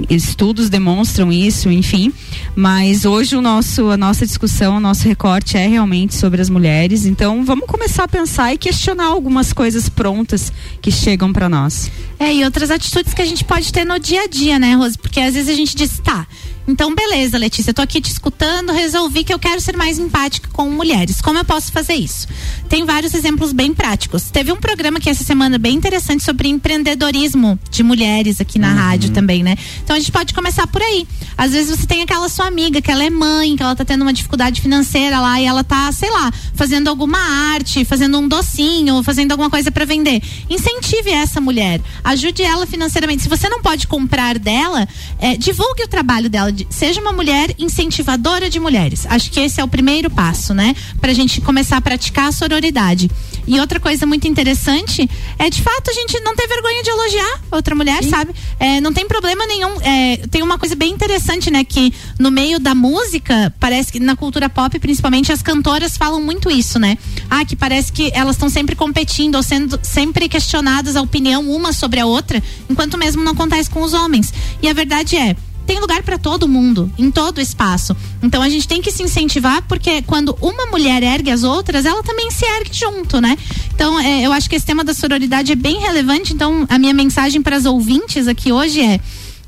[0.08, 2.12] Estudos demonstram isso, enfim.
[2.56, 7.04] Mas hoje o nosso, a nossa discussão, o nosso recorte é realmente sobre as mulheres.
[7.06, 11.90] Então, vamos começar a pensar e questionar algumas coisas prontas que chegam para nós.
[12.18, 14.96] É, e outras atitudes que a gente pode ter no dia a dia, né, Rose?
[14.96, 16.26] Porque às vezes a gente diz, tá,
[16.66, 20.48] então beleza, Letícia, eu tô aqui te escutando, resolvi que eu quero ser mais empática
[20.52, 21.20] com mulheres.
[21.20, 22.26] Como eu posso fazer isso?
[22.68, 24.30] Tem vários exemplos bem práticos.
[24.30, 29.10] Teve um programa que essa semana bem interessante sobre empreendedorismo de mulheres aqui na rádio
[29.10, 29.56] também, né?
[29.82, 31.06] Então a gente pode começar por aí.
[31.36, 34.02] Às vezes você tem aquela sua amiga que ela é mãe, que ela tá tendo
[34.02, 37.18] uma dificuldade financeira lá e ela tá, sei lá, fazendo alguma
[37.52, 40.22] arte, fazendo um docinho, fazendo alguma coisa para vender.
[40.48, 43.22] Incentive essa mulher, ajude ela financeiramente.
[43.22, 46.53] Se você não pode comprar dela, é, divulgue o trabalho dela.
[46.54, 49.06] De- Seja uma mulher incentivadora de mulheres.
[49.08, 50.74] Acho que esse é o primeiro passo, né?
[51.00, 53.10] Pra gente começar a praticar a sororidade.
[53.46, 57.40] E outra coisa muito interessante é, de fato, a gente não ter vergonha de elogiar
[57.50, 58.32] outra mulher, sabe?
[58.58, 59.80] É, não tem problema nenhum.
[59.82, 61.62] É, tem uma coisa bem interessante, né?
[61.64, 66.50] Que no meio da música, parece que na cultura pop, principalmente, as cantoras falam muito
[66.50, 66.96] isso, né?
[67.28, 71.72] Ah, que parece que elas estão sempre competindo ou sendo sempre questionadas a opinião uma
[71.72, 74.32] sobre a outra, enquanto mesmo não acontece com os homens.
[74.62, 75.36] E a verdade é.
[75.66, 77.96] Tem lugar para todo mundo, em todo espaço.
[78.22, 82.02] Então a gente tem que se incentivar, porque quando uma mulher ergue as outras, ela
[82.02, 83.36] também se ergue junto, né?
[83.74, 86.32] Então é, eu acho que esse tema da sororidade é bem relevante.
[86.32, 89.00] Então a minha mensagem para as ouvintes aqui hoje é.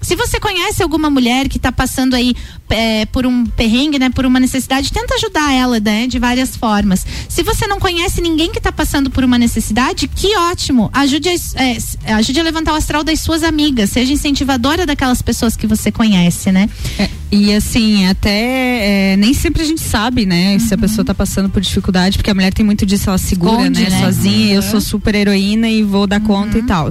[0.07, 2.33] Se você conhece alguma mulher que está passando aí
[2.71, 7.05] é, por um perrengue, né, por uma necessidade, tenta ajudar ela, né, de várias formas.
[7.29, 10.89] Se você não conhece ninguém que está passando por uma necessidade, que ótimo.
[10.93, 15.57] Ajude a, é, ajude a levantar o astral das suas amigas, seja incentivadora daquelas pessoas
[15.57, 16.71] que você conhece, né?
[17.01, 21.15] É, e assim, até é, nem sempre a gente sabe, né, se a pessoa tá
[21.15, 24.01] passando por dificuldade, porque a mulher tem muito disso, ela segura, Esconde, né, né?
[24.01, 24.71] sozinha, eu Uhum.
[24.71, 26.89] sou super heroína e vou dar conta e tal.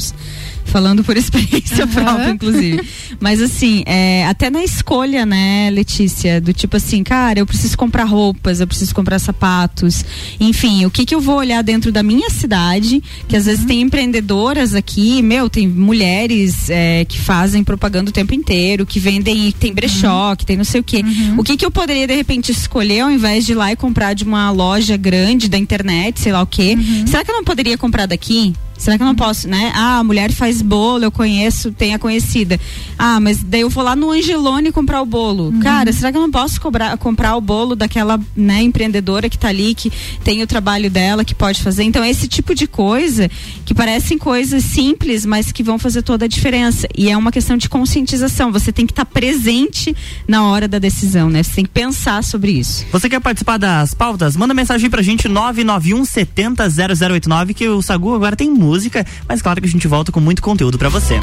[0.66, 2.82] Falando por experiência própria, inclusive.
[3.20, 8.04] Mas assim, é, até na escolha, né, Letícia, do tipo assim, cara, eu preciso comprar
[8.04, 10.04] roupas, eu preciso comprar sapatos,
[10.40, 13.82] enfim, o que que eu vou olhar dentro da minha cidade, que às vezes tem
[13.82, 19.74] empreendedoras aqui, meu, tem mulheres é, que fazem propaganda o tempo inteiro, que vendem, tem
[19.74, 21.04] brechó, que tem não sei o quê.
[21.38, 24.14] O que que eu poderia, de repente, escolher ao invés de ir lá e comprar
[24.14, 26.78] de uma loja grande da internet, sei lá o quê?
[27.06, 28.54] Será que eu não poderia comprar daqui?
[28.78, 29.72] Será que eu não posso, né?
[29.74, 32.60] Ah, a mulher faz bolo, eu conheço, tem a conhecida.
[32.98, 35.54] Ah, mas daí eu vou lá no Angelone comprar o bolo.
[35.62, 39.48] Cara, será que eu não posso cobrar, comprar o bolo daquela, né, empreendedora que tá
[39.48, 39.92] ali, que
[40.24, 41.84] tem o trabalho dela, que pode fazer?
[41.84, 43.30] Então, esse tipo de coisa,
[43.66, 46.88] que parecem coisas simples, mas que vão fazer toda a diferença.
[46.96, 48.52] E é uma questão de conscientização.
[48.52, 49.96] Você tem que estar presente
[50.28, 51.44] na hora da decisão, né?
[51.44, 52.86] Você tem que pensar sobre isso.
[52.92, 54.36] Você quer participar das pautas?
[54.36, 59.62] Manda mensagem pra gente 991 70 0089 que o Sagu agora tem música, mas claro
[59.62, 61.20] que a gente volta com muito conteúdo pra você.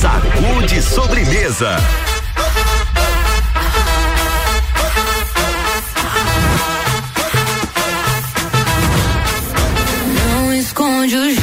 [0.00, 1.76] Sacude sobremesa.
[10.14, 11.34] Não esconde o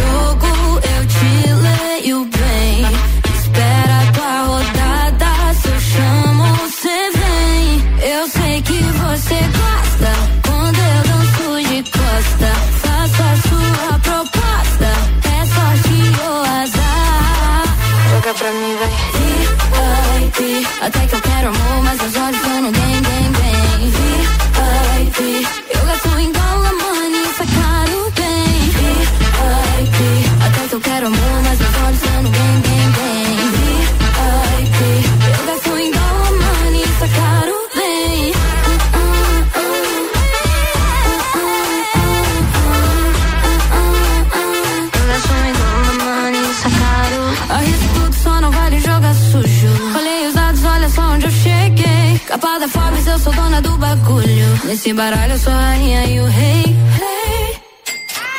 [53.16, 54.60] eu sou dona do bagulho.
[54.66, 56.66] Nesse baralho eu sou a rainha e o rei.
[57.00, 57.62] Hey.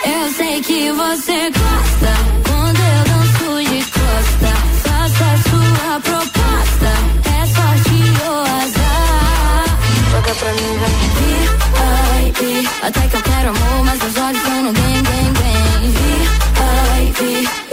[0.05, 2.12] Eu sei que você gosta
[2.47, 4.51] quando eu danço de costa.
[4.85, 6.91] Faça a sua proposta.
[7.25, 9.65] É sorte ou azar.
[10.11, 10.97] Joga pra mim, vem.
[12.27, 12.69] VIP.
[12.83, 15.91] Até que eu quero amor, mas meus olhos estão no bem, bem, bem.
[17.15, 17.66] VIP.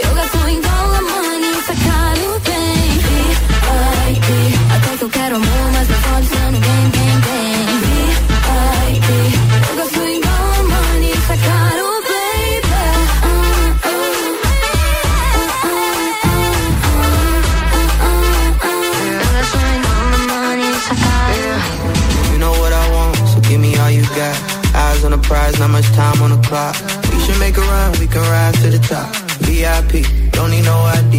[25.74, 26.76] Much time on the clock.
[27.10, 29.10] We should make a run, we can rise to the top.
[29.42, 31.14] VIP, don't need no ID.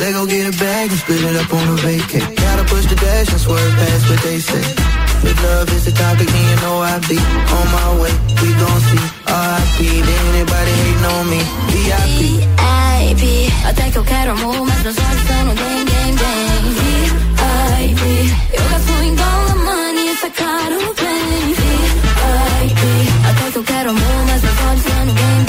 [0.00, 2.20] They go get a bag and split it up on a vacay.
[2.36, 4.60] Gotta push the dash and swerve past what they say.
[5.24, 7.16] If love is the topic, then you know I be
[7.56, 8.12] on my way.
[8.44, 11.40] We gon' see RIP, then anybody hating on me.
[11.72, 12.20] VIP.
[13.08, 13.24] VIP.
[13.64, 16.60] Até que eu quero amor, mas meus olhos estão no bem, bem, bem.
[16.76, 18.04] VIP.
[18.52, 21.54] Eu gasto em dólar, money, isso é caro, bem.
[21.56, 23.07] VIP.
[23.58, 25.47] Que eu quero amor, mas meus olhos no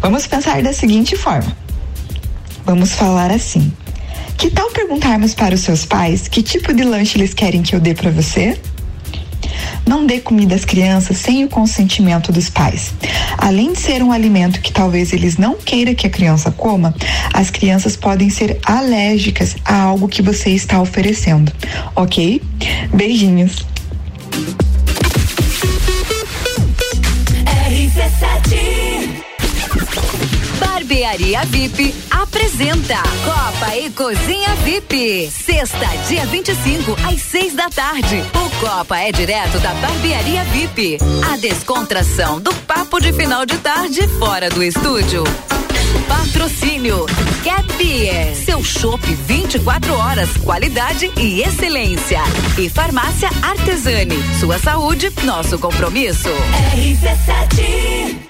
[0.00, 1.54] vamos pensar da seguinte forma.
[2.70, 3.72] Vamos falar assim:
[4.38, 7.80] Que tal perguntarmos para os seus pais que tipo de lanche eles querem que eu
[7.80, 8.56] dê pra você?
[9.84, 12.92] Não dê comida às crianças sem o consentimento dos pais.
[13.36, 16.94] Além de ser um alimento que talvez eles não queiram que a criança coma,
[17.34, 21.50] as crianças podem ser alérgicas a algo que você está oferecendo,
[21.96, 22.40] ok?
[22.94, 23.66] Beijinhos.
[27.68, 28.60] RC7
[30.90, 35.30] Barbearia VIP apresenta Copa e Cozinha VIP.
[35.30, 38.24] Sexta, dia 25, às 6 da tarde.
[38.34, 40.98] O Copa é direto da Barbearia VIP.
[41.32, 45.22] A descontração do papo de final de tarde fora do estúdio.
[46.08, 47.06] Patrocínio
[47.44, 47.70] Cat
[48.44, 52.18] seu chopp 24 horas, qualidade e excelência.
[52.58, 56.28] E Farmácia Artesani, sua saúde, nosso compromisso.
[56.74, 58.29] RC7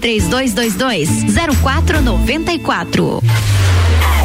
[0.00, 1.08] 3222
[1.62, 3.20] 0494.
[4.02, 4.24] A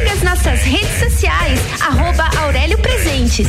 [0.00, 3.46] Siga as nossas redes sociais, arroba Aurélio Presentes.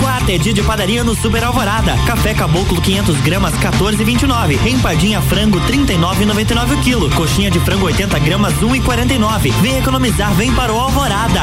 [0.00, 1.94] Quarta é dia de padaria no Super Alvorada.
[2.06, 4.66] Café Caboclo 500 gramas 14,29.
[4.66, 7.10] Empadinha frango 39,99 o quilo.
[7.10, 9.52] Coxinha de frango 80 gramas 1,49.
[9.60, 11.42] Vem economizar, vem para o Alvorada.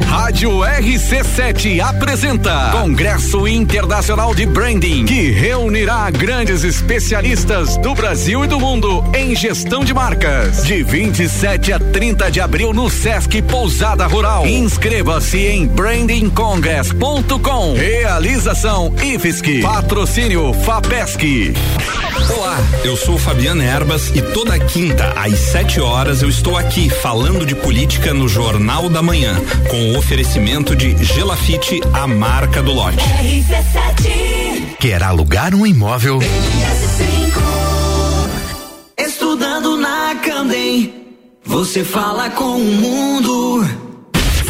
[0.00, 8.58] Rádio RC7 apresenta Congresso Internacional de Branding, que reunirá grandes especialistas do Brasil e do
[8.58, 10.64] mundo em gestão de marcas.
[10.64, 14.46] De 27 a 30 de abril no Sesc Pousada Rural.
[14.46, 17.74] Inscreva-se em brandingcongress.com.
[17.74, 19.60] Realização IFSC.
[19.60, 21.54] Patrocínio FAPESC.
[22.36, 27.44] Olá, eu sou Fabiana Erbas e toda quinta às 7 horas eu estou aqui falando
[27.44, 29.34] de política no Jornal da Manhã,
[29.68, 32.96] com o oferecimento de Gelafite, a marca do lote.
[34.78, 36.18] Quer alugar um imóvel?
[38.96, 40.94] Estudando na Candem,
[41.44, 43.81] você fala com o mundo.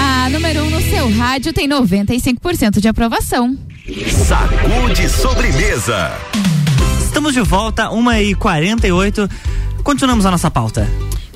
[0.00, 3.58] A número 1 um no seu rádio tem 95% de aprovação.
[3.84, 6.12] Sacude sobremesa.
[7.04, 9.28] Estamos de volta, 1h48.
[9.82, 10.88] Continuamos a nossa pauta.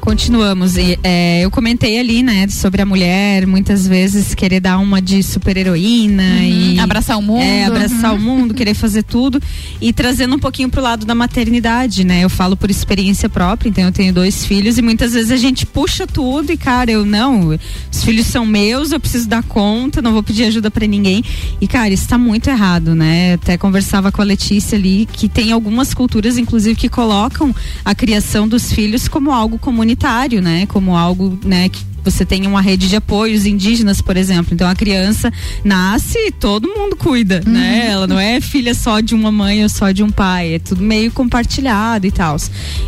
[0.06, 0.76] Continuamos.
[0.76, 5.20] E, é, eu comentei ali, né, sobre a mulher muitas vezes querer dar uma de
[5.20, 7.42] super heroína e abraçar o mundo.
[7.42, 8.16] É, abraçar Uhum.
[8.16, 9.42] o mundo, querer fazer tudo
[9.80, 12.20] e trazendo um pouquinho pro lado da maternidade, né?
[12.22, 15.66] Eu falo por experiência própria, então eu tenho dois filhos e muitas vezes a gente
[15.66, 17.58] puxa tudo e cara, eu não,
[17.90, 21.24] os filhos são meus, eu preciso dar conta, não vou pedir ajuda para ninguém.
[21.60, 23.34] E cara, isso tá muito errado, né?
[23.34, 27.52] Até conversava com a Letícia ali que tem algumas culturas inclusive que colocam
[27.84, 29.95] a criação dos filhos como algo comunitário,
[30.40, 30.66] né?
[30.66, 34.54] Como algo, né, que você tem uma rede de apoios indígenas, por exemplo.
[34.54, 35.32] Então a criança
[35.64, 37.88] nasce e todo mundo cuida, né?
[37.90, 40.82] Ela não é filha só de uma mãe ou só de um pai, é tudo
[40.82, 42.36] meio compartilhado e tal.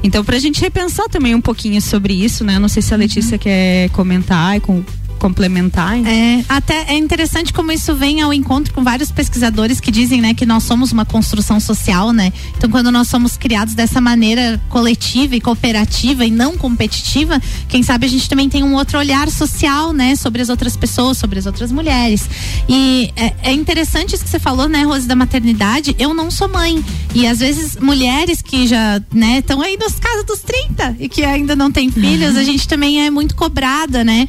[0.05, 2.59] Então pra gente repensar também um pouquinho sobre isso, né?
[2.59, 4.85] Não sei se a Letícia quer comentar e com
[5.19, 5.99] complementar.
[6.07, 10.35] É, até é interessante como isso vem ao encontro com vários pesquisadores que dizem, né,
[10.35, 12.33] que nós somos uma construção social, né?
[12.57, 18.07] Então, quando nós somos criados dessa maneira coletiva e cooperativa e não competitiva, quem sabe
[18.07, 21.47] a gente também tem um outro olhar social, né, sobre as outras pessoas, sobre as
[21.47, 22.29] outras mulheres.
[22.69, 25.95] E é, é interessante isso que você falou, né, Rose, da maternidade.
[25.99, 30.25] Eu não sou mãe e às vezes mulheres que já, né, estão aí nos casos
[30.25, 34.29] dos 30 e que ainda não têm filhos, a gente também é muito cobrada, né?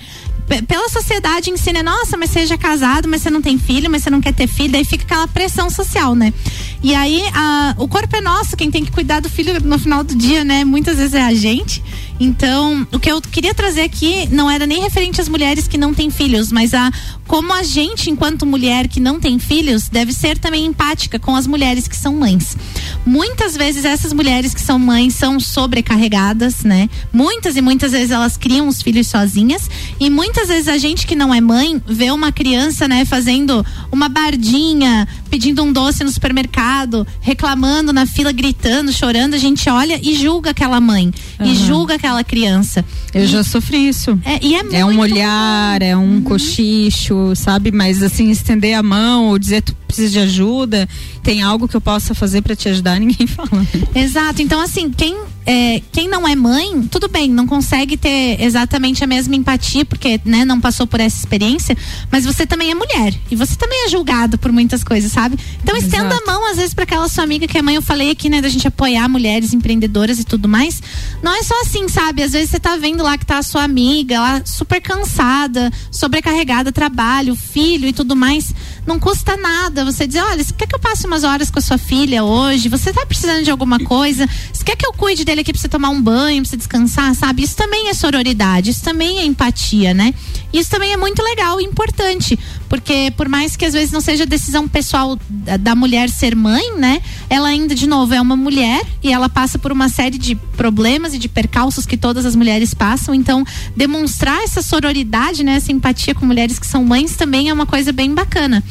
[0.67, 4.19] Pela sociedade ensina, nossa, mas seja casado, mas você não tem filho, mas você não
[4.19, 6.33] quer ter filho, daí fica aquela pressão social, né?
[6.81, 10.03] E aí, a, o corpo é nosso, quem tem que cuidar do filho no final
[10.03, 10.65] do dia, né?
[10.65, 11.83] Muitas vezes é a gente.
[12.19, 15.93] Então, o que eu queria trazer aqui não era nem referente às mulheres que não
[15.93, 16.91] têm filhos, mas a
[17.29, 21.45] como a gente, enquanto mulher que não tem filhos, deve ser também empática com as
[21.45, 22.57] mulheres que são mães.
[23.05, 26.89] Muitas vezes essas mulheres que são mães são sobrecarregadas, né?
[27.13, 31.15] Muitas e muitas vezes elas criam os filhos sozinhas e muitas vezes a gente que
[31.15, 37.05] não é mãe vê uma criança, né, fazendo uma bardinha, pedindo um doce no supermercado,
[37.21, 41.53] reclamando na fila, gritando, chorando, a gente olha e julga aquela mãe e Aham.
[41.53, 42.83] julga aquela criança.
[43.13, 44.17] Eu E- já sofri isso.
[44.25, 47.71] É, e é, É um olhar, é um cochicho, sabe?
[47.71, 50.87] Mas assim, estender a mão ou dizer precisa de ajuda,
[51.23, 53.49] tem algo que eu possa fazer pra te ajudar, ninguém fala.
[53.95, 54.41] Exato.
[54.41, 59.07] Então, assim, quem, é, quem não é mãe, tudo bem, não consegue ter exatamente a
[59.07, 61.75] mesma empatia, porque né, não passou por essa experiência,
[62.11, 63.13] mas você também é mulher.
[63.31, 65.37] E você também é julgado por muitas coisas, sabe?
[65.63, 67.75] Então estenda a mão, às vezes, para aquela sua amiga que é mãe.
[67.75, 70.81] Eu falei aqui, né, da gente apoiar mulheres empreendedoras e tudo mais.
[71.23, 72.21] Não é só assim, sabe?
[72.21, 76.71] Às vezes você tá vendo lá que tá a sua amiga, lá super cansada, sobrecarregada,
[76.71, 78.53] trabalho, filho e tudo mais.
[78.85, 81.61] Não custa nada você dizer, olha, você quer que eu passe umas horas com a
[81.61, 82.69] sua filha hoje?
[82.69, 84.27] Você tá precisando de alguma coisa?
[84.51, 87.13] Você quer que eu cuide dele aqui pra você tomar um banho, pra você descansar,
[87.15, 87.43] sabe?
[87.43, 90.13] Isso também é sororidade, isso também é empatia, né?
[90.51, 92.37] Isso também é muito legal e importante,
[92.69, 95.17] porque por mais que às vezes não seja decisão pessoal
[95.59, 97.01] da, mulher ser mãe, né?
[97.29, 101.13] Ela ainda, de novo, é uma mulher e ela passa por uma série de problemas
[101.13, 103.13] e de percalços que todas as mulheres passam.
[103.15, 103.43] Então,
[103.75, 105.55] demonstrar essa sororidade, né?
[105.55, 108.63] Essa empatia com mulheres que são mães também é uma coisa bem bacana.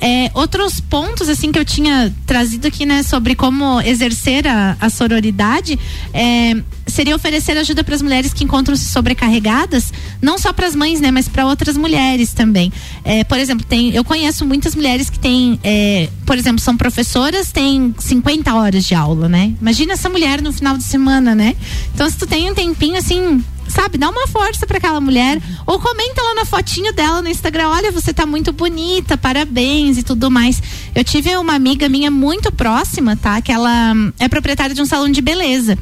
[0.00, 3.02] É, outros pontos, assim, que eu tinha trazido aqui, né?
[3.02, 5.78] Sobre como exercer a, a sororidade,
[6.12, 6.56] é,
[6.94, 9.92] seria oferecer ajuda para as mulheres que encontram-se sobrecarregadas,
[10.22, 11.10] não só para as mães, né?
[11.10, 12.72] Mas para outras mulheres também.
[13.04, 17.50] É, por exemplo, tem, eu conheço muitas mulheres que têm, é, por exemplo, são professoras,
[17.50, 19.52] têm 50 horas de aula, né?
[19.60, 21.56] Imagina essa mulher no final de semana, né?
[21.92, 25.80] Então, se tu tem um tempinho assim, sabe, dá uma força para aquela mulher ou
[25.80, 30.30] comenta lá na fotinho dela no Instagram, olha, você tá muito bonita, parabéns e tudo
[30.30, 30.62] mais.
[30.94, 33.40] Eu tive uma amiga minha muito próxima, tá?
[33.42, 35.76] Que ela é proprietária de um salão de beleza.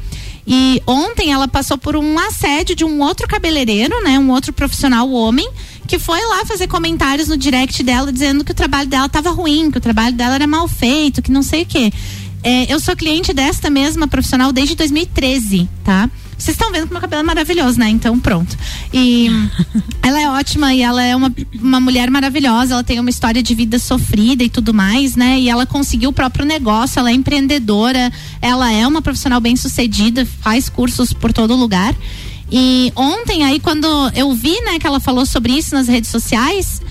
[0.45, 4.19] E ontem ela passou por um assédio de um outro cabeleireiro, né?
[4.19, 5.49] Um outro profissional homem,
[5.87, 9.71] que foi lá fazer comentários no direct dela dizendo que o trabalho dela tava ruim,
[9.71, 11.91] que o trabalho dela era mal feito, que não sei o quê.
[12.43, 16.09] É, eu sou cliente desta mesma profissional desde 2013, tá?
[16.43, 17.89] Vocês estão vendo que meu cabelo é maravilhoso, né?
[17.89, 18.57] Então, pronto.
[18.93, 19.29] E
[20.03, 22.73] ela é ótima e ela é uma, uma mulher maravilhosa.
[22.73, 25.39] Ela tem uma história de vida sofrida e tudo mais, né?
[25.39, 26.99] E ela conseguiu o próprio negócio.
[26.99, 28.11] Ela é empreendedora.
[28.41, 31.95] Ela é uma profissional bem sucedida, faz cursos por todo lugar.
[32.51, 36.81] E ontem, aí, quando eu vi, né, que ela falou sobre isso nas redes sociais,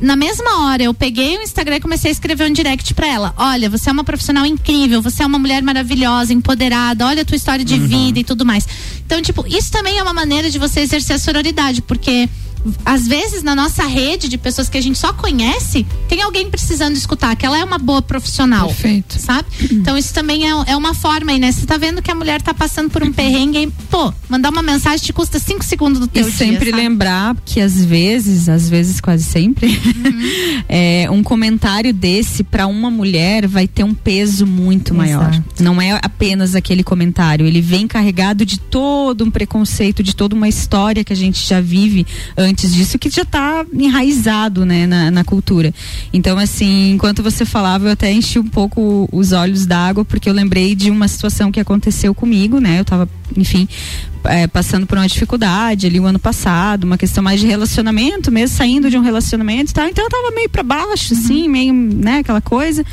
[0.00, 3.34] na mesma hora eu peguei o Instagram e comecei a escrever um direct pra ela.
[3.36, 7.36] Olha, você é uma profissional incrível, você é uma mulher maravilhosa, empoderada, olha a tua
[7.36, 8.66] história de vida e tudo mais.
[9.04, 12.28] Então, tipo, isso também é uma maneira de você exercer a sororidade, porque
[12.84, 16.96] às vezes na nossa rede de pessoas que a gente só conhece, tem alguém precisando
[16.96, 18.68] escutar que ela é uma boa profissional.
[18.68, 19.18] Perfeito.
[19.18, 19.46] Sabe?
[19.70, 21.52] Então isso também é, é uma forma aí, né?
[21.52, 24.62] Você tá vendo que a mulher tá passando por um perrengue, aí, pô, mandar uma
[24.62, 26.82] mensagem te custa cinco segundos do E teu dia, sempre sabe?
[26.82, 29.68] lembrar que às vezes, às vezes quase sempre,
[30.68, 35.42] é, um comentário desse pra uma mulher vai ter um peso muito maior.
[35.60, 40.48] Não é apenas aquele comentário, ele vem carregado de todo um preconceito, de toda uma
[40.48, 42.06] história que a gente já vive
[42.36, 45.72] antes disso, que já tá enraizado, né, na, na cultura.
[46.12, 50.32] Então, assim, enquanto você falava, eu até enchi um pouco os olhos d'água, porque eu
[50.32, 52.80] lembrei de uma situação que aconteceu comigo, né?
[52.80, 53.68] Eu tava, enfim,
[54.24, 58.56] é, passando por uma dificuldade ali o ano passado, uma questão mais de relacionamento, mesmo
[58.56, 59.88] saindo de um relacionamento e tal.
[59.88, 62.84] Então eu tava meio pra baixo, assim, meio, né, aquela coisa.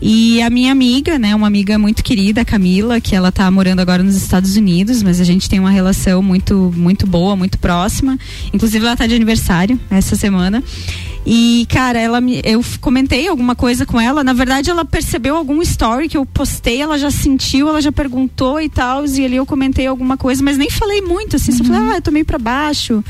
[0.00, 3.80] E a minha amiga, né, uma amiga muito querida, a Camila, que ela tá morando
[3.80, 8.18] agora nos Estados Unidos, mas a gente tem uma relação muito, muito boa, muito próxima.
[8.52, 10.62] Inclusive ela tá de aniversário essa semana.
[11.28, 14.22] E, cara, ela me, eu comentei alguma coisa com ela.
[14.22, 18.60] Na verdade, ela percebeu algum story que eu postei, ela já sentiu, ela já perguntou
[18.60, 19.04] e tal.
[19.04, 21.50] E ali eu comentei alguma coisa, mas nem falei muito, assim.
[21.50, 23.02] Só falei, ah, eu tô meio pra baixo,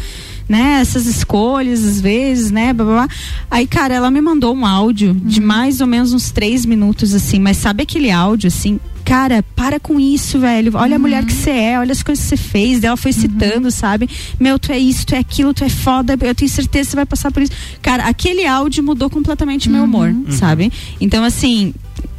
[0.48, 3.08] né, essas escolhas às vezes, né, blá, blá, blá.
[3.50, 7.38] Aí, cara, ela me mandou um áudio de mais ou menos uns três minutos, assim,
[7.38, 10.72] mas sabe aquele áudio, assim, cara, para com isso, velho.
[10.74, 12.80] Olha a mulher que você é, olha as coisas que você fez.
[12.80, 14.10] Daí Ela foi citando, sabe?
[14.38, 16.96] Meu, tu é isso, tu é aquilo, tu é foda, eu tenho certeza que você
[16.96, 17.52] vai passar por isso.
[17.80, 20.72] Cara, aquele áudio mudou completamente meu humor, sabe?
[21.00, 21.72] Então, assim.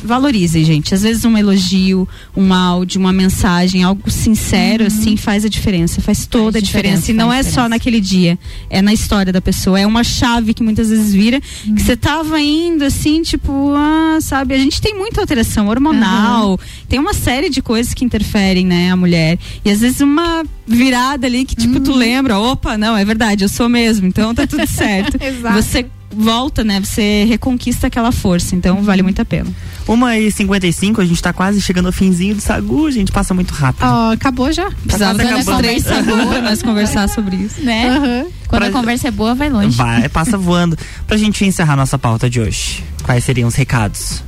[0.04, 0.94] Valorizem, gente.
[0.94, 6.02] Às vezes um elogio, um áudio, uma mensagem, algo sincero, assim, faz a diferença.
[6.02, 7.02] Faz toda a diferença.
[7.02, 8.38] diferença, E não é faz só naquele dia.
[8.70, 9.80] É na história da pessoa.
[9.80, 11.40] É uma chave que muitas vezes vira.
[11.40, 14.54] Que você tava indo, assim, tipo, ah, sabe?
[14.54, 16.60] A gente tem muita alteração hormonal.
[16.88, 19.38] Tem uma série de coisas que interferem, né, a mulher.
[19.66, 23.50] E às vezes uma virada ali que, tipo, tu lembra, opa, não, é verdade, eu
[23.50, 25.18] sou mesmo, então tá tudo certo.
[25.24, 25.56] Exato.
[25.56, 26.80] Você volta, né?
[26.80, 29.50] Você reconquista aquela força, então vale muito a pena.
[29.88, 33.54] Uma e 55 a gente tá quase chegando ao finzinho do Sagu, gente, passa muito
[33.54, 33.84] rápido.
[33.86, 34.70] Ó, acabou já.
[34.84, 35.58] Precisava quase ter acabando.
[35.64, 37.62] três segundos pra nós conversar sobre isso.
[37.62, 37.90] Né?
[37.90, 38.26] Aham.
[38.48, 39.76] Quando Pra- a conversa é boa, vai longe.
[39.78, 40.78] Vai, passa voando.
[41.06, 44.24] Pra gente encerrar nossa pauta de hoje, quais seriam os recados?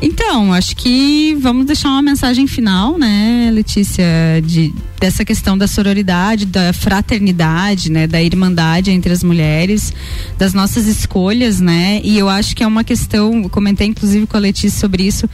[0.00, 4.04] Então, acho que vamos deixar uma mensagem final, né, Letícia,
[4.44, 9.92] de, dessa questão da sororidade, da fraternidade, né, da irmandade entre as mulheres,
[10.36, 14.40] das nossas escolhas, né, e eu acho que é uma questão, comentei inclusive com a
[14.40, 15.28] Letícia sobre isso,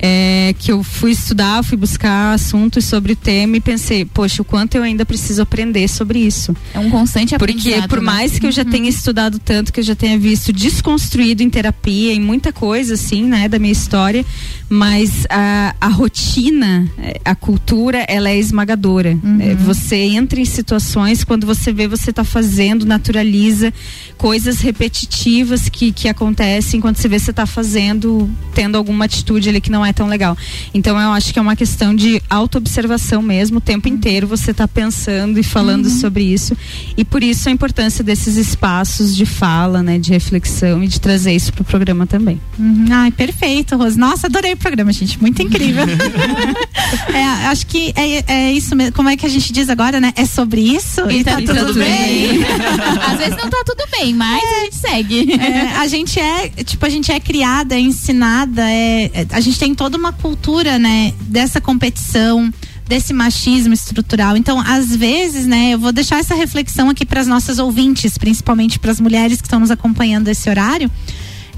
[0.00, 4.44] é, que eu fui estudar, fui buscar assuntos sobre o tema e pensei, poxa, o
[4.44, 6.56] quanto eu ainda preciso aprender sobre isso.
[6.72, 7.88] É um constante Porque aprendizado.
[7.88, 8.04] por né?
[8.04, 12.12] mais que eu já tenha estudado tanto, que eu já tenha visto desconstruído em terapia,
[12.12, 14.24] em muita coisa assim, né, da minha história,
[14.68, 16.88] mas a, a rotina,
[17.24, 19.18] a cultura, ela é esmagadora.
[19.40, 23.72] Eh, Você entra em situações quando você vê você tá fazendo, naturaliza
[24.16, 29.60] coisas repetitivas que, que acontecem quando você vê você tá fazendo, tendo alguma atitude ali
[29.60, 30.36] que não é tão legal.
[30.72, 34.66] Então eu acho que é uma questão de autoobservação mesmo, o tempo inteiro você tá
[34.66, 36.56] pensando e falando sobre isso.
[36.96, 41.32] E por isso a importância desses espaços de fala, né, de reflexão e de trazer
[41.32, 42.40] isso pro programa também.
[42.58, 42.86] Uhum.
[42.90, 43.98] Ai, perfeito, Rose.
[43.98, 45.20] Nossa, adorei o programa, gente.
[45.20, 45.84] Muito incrível.
[47.12, 48.92] É, acho que é, é isso mesmo.
[48.92, 50.12] Como é que a gente diz agora, né?
[50.16, 51.00] É sobre isso?
[51.10, 52.42] E, tá, tudo, bem.
[53.06, 55.32] Às vezes não tá tudo bem, mas a gente segue.
[55.40, 59.58] É, a gente é, tipo, a gente é criada, é ensinada, é, é- a gente
[59.58, 62.52] tem toda uma cultura, né, dessa competição,
[62.88, 64.36] desse machismo estrutural.
[64.36, 68.76] Então, às vezes, né, eu vou deixar essa reflexão aqui para as nossas ouvintes, principalmente
[68.80, 70.90] para as mulheres que estão nos acompanhando esse horário.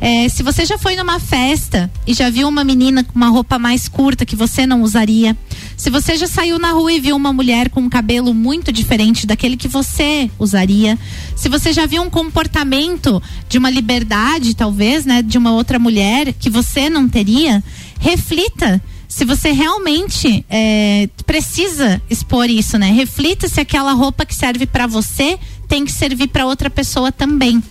[0.02, 3.58] É, se você já foi numa festa e já viu uma menina com uma roupa
[3.58, 5.36] mais curta que você não usaria,
[5.76, 9.26] se você já saiu na rua e viu uma mulher com um cabelo muito diferente
[9.26, 10.98] daquele que você usaria,
[11.36, 16.32] se você já viu um comportamento de uma liberdade, talvez, né, de uma outra mulher
[16.32, 17.62] que você não teria,
[18.00, 22.90] reflita se você realmente é, precisa expor isso, né?
[22.90, 25.38] Reflita se aquela roupa que serve para você
[25.68, 27.62] tem que servir para outra pessoa também.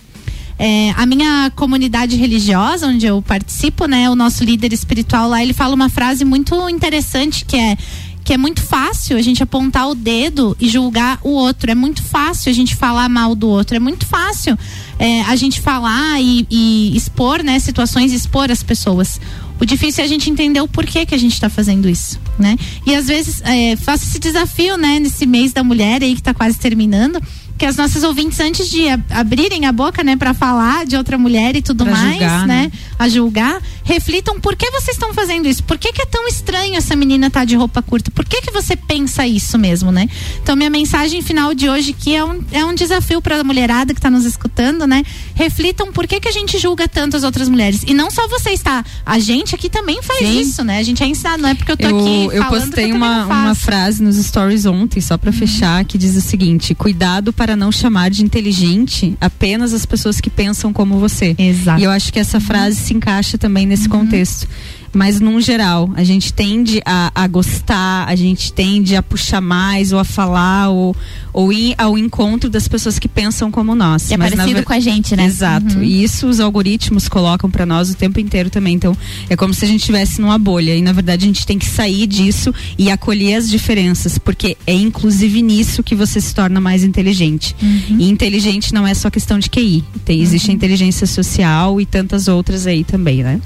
[0.58, 5.54] É, a minha comunidade religiosa, onde eu participo, né, o nosso líder espiritual lá, ele
[5.54, 7.76] fala uma frase muito interessante que é
[8.22, 11.70] que é muito fácil a gente apontar o dedo e julgar o outro.
[11.70, 13.74] É muito fácil a gente falar mal do outro.
[13.74, 14.56] É muito fácil
[14.98, 19.18] é, a gente falar e, e expor, né, situações, expor as pessoas.
[19.60, 22.56] O difícil é a gente entender o porquê que a gente está fazendo isso, né?
[22.86, 26.32] E às vezes é, faço esse desafio, né, nesse mês da mulher aí que está
[26.32, 27.20] quase terminando,
[27.60, 31.18] que as nossas ouvintes antes de ab- abrirem a boca, né, para falar de outra
[31.18, 32.72] mulher e tudo Pra mais, julgar, né, né?
[32.98, 35.62] a julgar, reflitam por que vocês estão fazendo isso?
[35.64, 38.10] Por que, que é tão estranho essa menina estar de roupa curta?
[38.10, 40.08] Por que que você pensa isso mesmo, né?
[40.42, 43.92] Então minha mensagem final de hoje aqui é um, é um desafio para a mulherada
[43.92, 45.02] que está nos escutando, né?
[45.34, 48.60] Reflitam por que que a gente julga tanto as outras mulheres e não só vocês,
[48.62, 48.82] tá?
[49.04, 50.40] A gente aqui também faz Sim.
[50.40, 50.78] isso, né?
[50.78, 52.70] A gente é ensinado, não é porque eu tô Eu, aqui eu que eu postei
[52.86, 57.32] também uma, uma frase nos stories ontem, só pra fechar, que diz o seguinte: cuidado
[57.32, 61.34] para não chamar de inteligente apenas as pessoas que pensam como você.
[61.38, 61.80] Exato.
[61.80, 64.48] E eu acho que essa frase se encaixa também nesse contexto.
[64.92, 69.92] Mas, num geral, a gente tende a, a gostar, a gente tende a puxar mais,
[69.92, 70.96] ou a falar, ou,
[71.32, 74.10] ou ir ao encontro das pessoas que pensam como nós.
[74.10, 75.24] É Mas, na parecido ver- com a gente, né?
[75.26, 75.76] Exato.
[75.76, 75.82] Uhum.
[75.82, 78.74] E isso os algoritmos colocam pra nós o tempo inteiro também.
[78.74, 78.96] Então,
[79.28, 80.74] é como se a gente estivesse numa bolha.
[80.74, 84.72] E na verdade a gente tem que sair disso e acolher as diferenças, porque é
[84.74, 87.54] inclusive nisso que você se torna mais inteligente.
[87.98, 89.84] E inteligente não é só questão de QI.
[90.04, 93.40] Tem, existe a inteligência social e tantas outras aí também, né?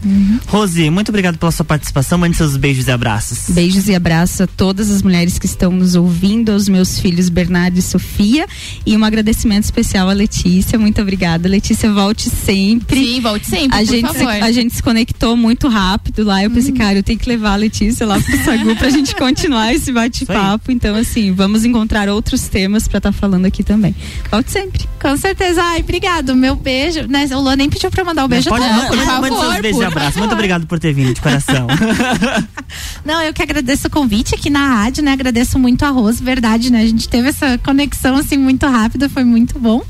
[0.47, 2.19] Rose, muito obrigado obrigado pela sua participação.
[2.19, 3.51] Mande seus beijos e abraços.
[3.51, 7.79] Beijos e abraços a todas as mulheres que estão nos ouvindo, aos meus filhos Bernardo
[7.79, 8.47] e Sofia.
[8.87, 10.79] E um agradecimento especial à Letícia.
[10.79, 11.49] Muito obrigada.
[11.49, 13.01] Letícia, volte sempre.
[13.01, 16.43] Sim, volte sempre, A, por gente, se, a gente se conectou muito rápido lá.
[16.43, 19.73] Eu pensei, cara, eu tenho que levar a Letícia lá pro Sagu pra gente continuar
[19.75, 20.71] esse bate-papo.
[20.71, 23.95] Então, assim, vamos encontrar outros temas pra estar falando aqui também.
[24.31, 24.89] Volte sempre.
[25.01, 25.63] Com certeza.
[25.63, 26.35] Ai, obrigado.
[26.35, 27.07] Meu beijo.
[27.09, 27.27] Né?
[27.33, 28.49] O Luan nem pediu pra mandar o beijo.
[28.49, 28.77] Pode, tá?
[28.77, 30.17] não, por mande favor, seus beijos e abraços.
[30.17, 31.67] Muito obrigado por ter vindo de coração.
[33.05, 35.13] Não, eu que agradeço o convite aqui na rádio, né?
[35.13, 36.83] Agradeço muito a Rose, verdade, né?
[36.83, 39.83] A gente teve essa conexão assim muito rápida, foi muito bom.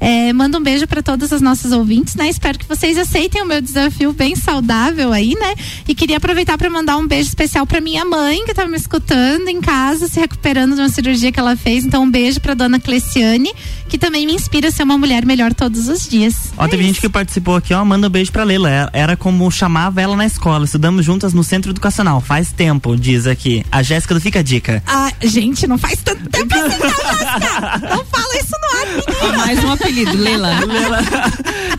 [0.00, 2.28] É, mando um beijo para todos os nossos ouvintes, né?
[2.28, 5.54] Espero que vocês aceitem o meu desafio bem saudável aí, né?
[5.88, 9.48] E queria aproveitar para mandar um beijo especial para minha mãe que tá me escutando
[9.48, 11.84] em casa, se recuperando de uma cirurgia que ela fez.
[11.84, 13.52] Então, um beijo para dona Cleciane,
[13.88, 16.34] que também me inspira a ser uma mulher melhor todos os dias.
[16.56, 18.68] Ó, teve gente que participou aqui, ó, manda um beijo pra Leila.
[18.70, 20.64] Era- Era como chamava ela na escola.
[20.64, 22.20] Estudamos juntas no centro educacional.
[22.20, 23.64] Faz tempo, diz aqui.
[23.70, 24.82] A Jéssica do Fica a Dica.
[24.86, 27.88] Ah, gente, não faz tanto tempo assim, tá, Jéssica?
[27.96, 29.38] Não fala isso no ar, menina.
[29.38, 30.50] Mais um apelido, Leila.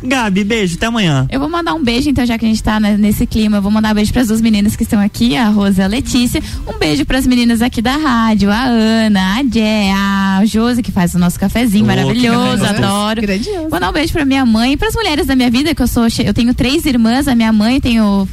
[0.04, 1.28] Gabi, beijo, até amanhã.
[1.32, 3.62] Eu vou mandar um beijo, então, já que a gente tá né, nesse clima, eu
[3.62, 6.42] vou mandar um beijo pras duas meninas que estão aqui, a Rosa e a Letícia.
[6.68, 11.14] Um beijo pras meninas aqui da rádio, a Ana, a Jé, a Josi, que faz
[11.16, 13.22] o nosso cafezinho Oh, maravilhoso, café adoro.
[13.22, 13.70] Grandioso.
[13.70, 16.06] Mandar um beijo pra minha mãe e pras mulheres da minha vida, que eu sou.
[16.24, 18.28] Eu tenho três irmãs, a minha mãe, tenho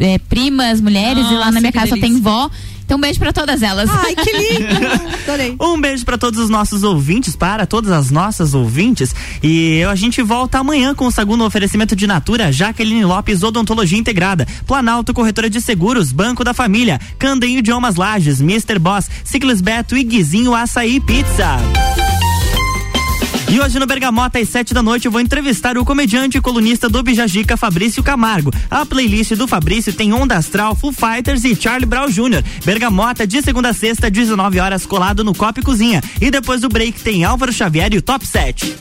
[0.00, 2.22] é, primas, mulheres, e lá na Nossa, minha casa só tem delícia.
[2.22, 2.50] vó.
[2.88, 3.90] Então, um beijo pra todas elas.
[3.90, 4.86] Ai, que lindo!
[5.28, 5.54] Adorei.
[5.60, 9.14] Um beijo pra todos os nossos ouvintes, para todas as nossas ouvintes.
[9.42, 14.48] E a gente volta amanhã com o segundo oferecimento de Natura, Jaqueline Lopes Odontologia Integrada,
[14.66, 18.78] Planalto Corretora de Seguros, Banco da Família, Candem Idiomas Lages, Mr.
[18.78, 21.58] Boss, Ciclis Beto e Guizinho Açaí Pizza.
[23.50, 26.86] E hoje no Bergamota, às sete da noite, eu vou entrevistar o comediante e colunista
[26.86, 28.52] do Bijagica, Fabrício Camargo.
[28.70, 32.44] A playlist do Fabrício tem Onda Astral, Foo Fighters e Charlie Brown Jr.
[32.62, 36.02] Bergamota, de segunda a sexta, 19 horas, colado no Copa e Cozinha.
[36.20, 38.76] E depois do break tem Álvaro Xavier e o Top 7.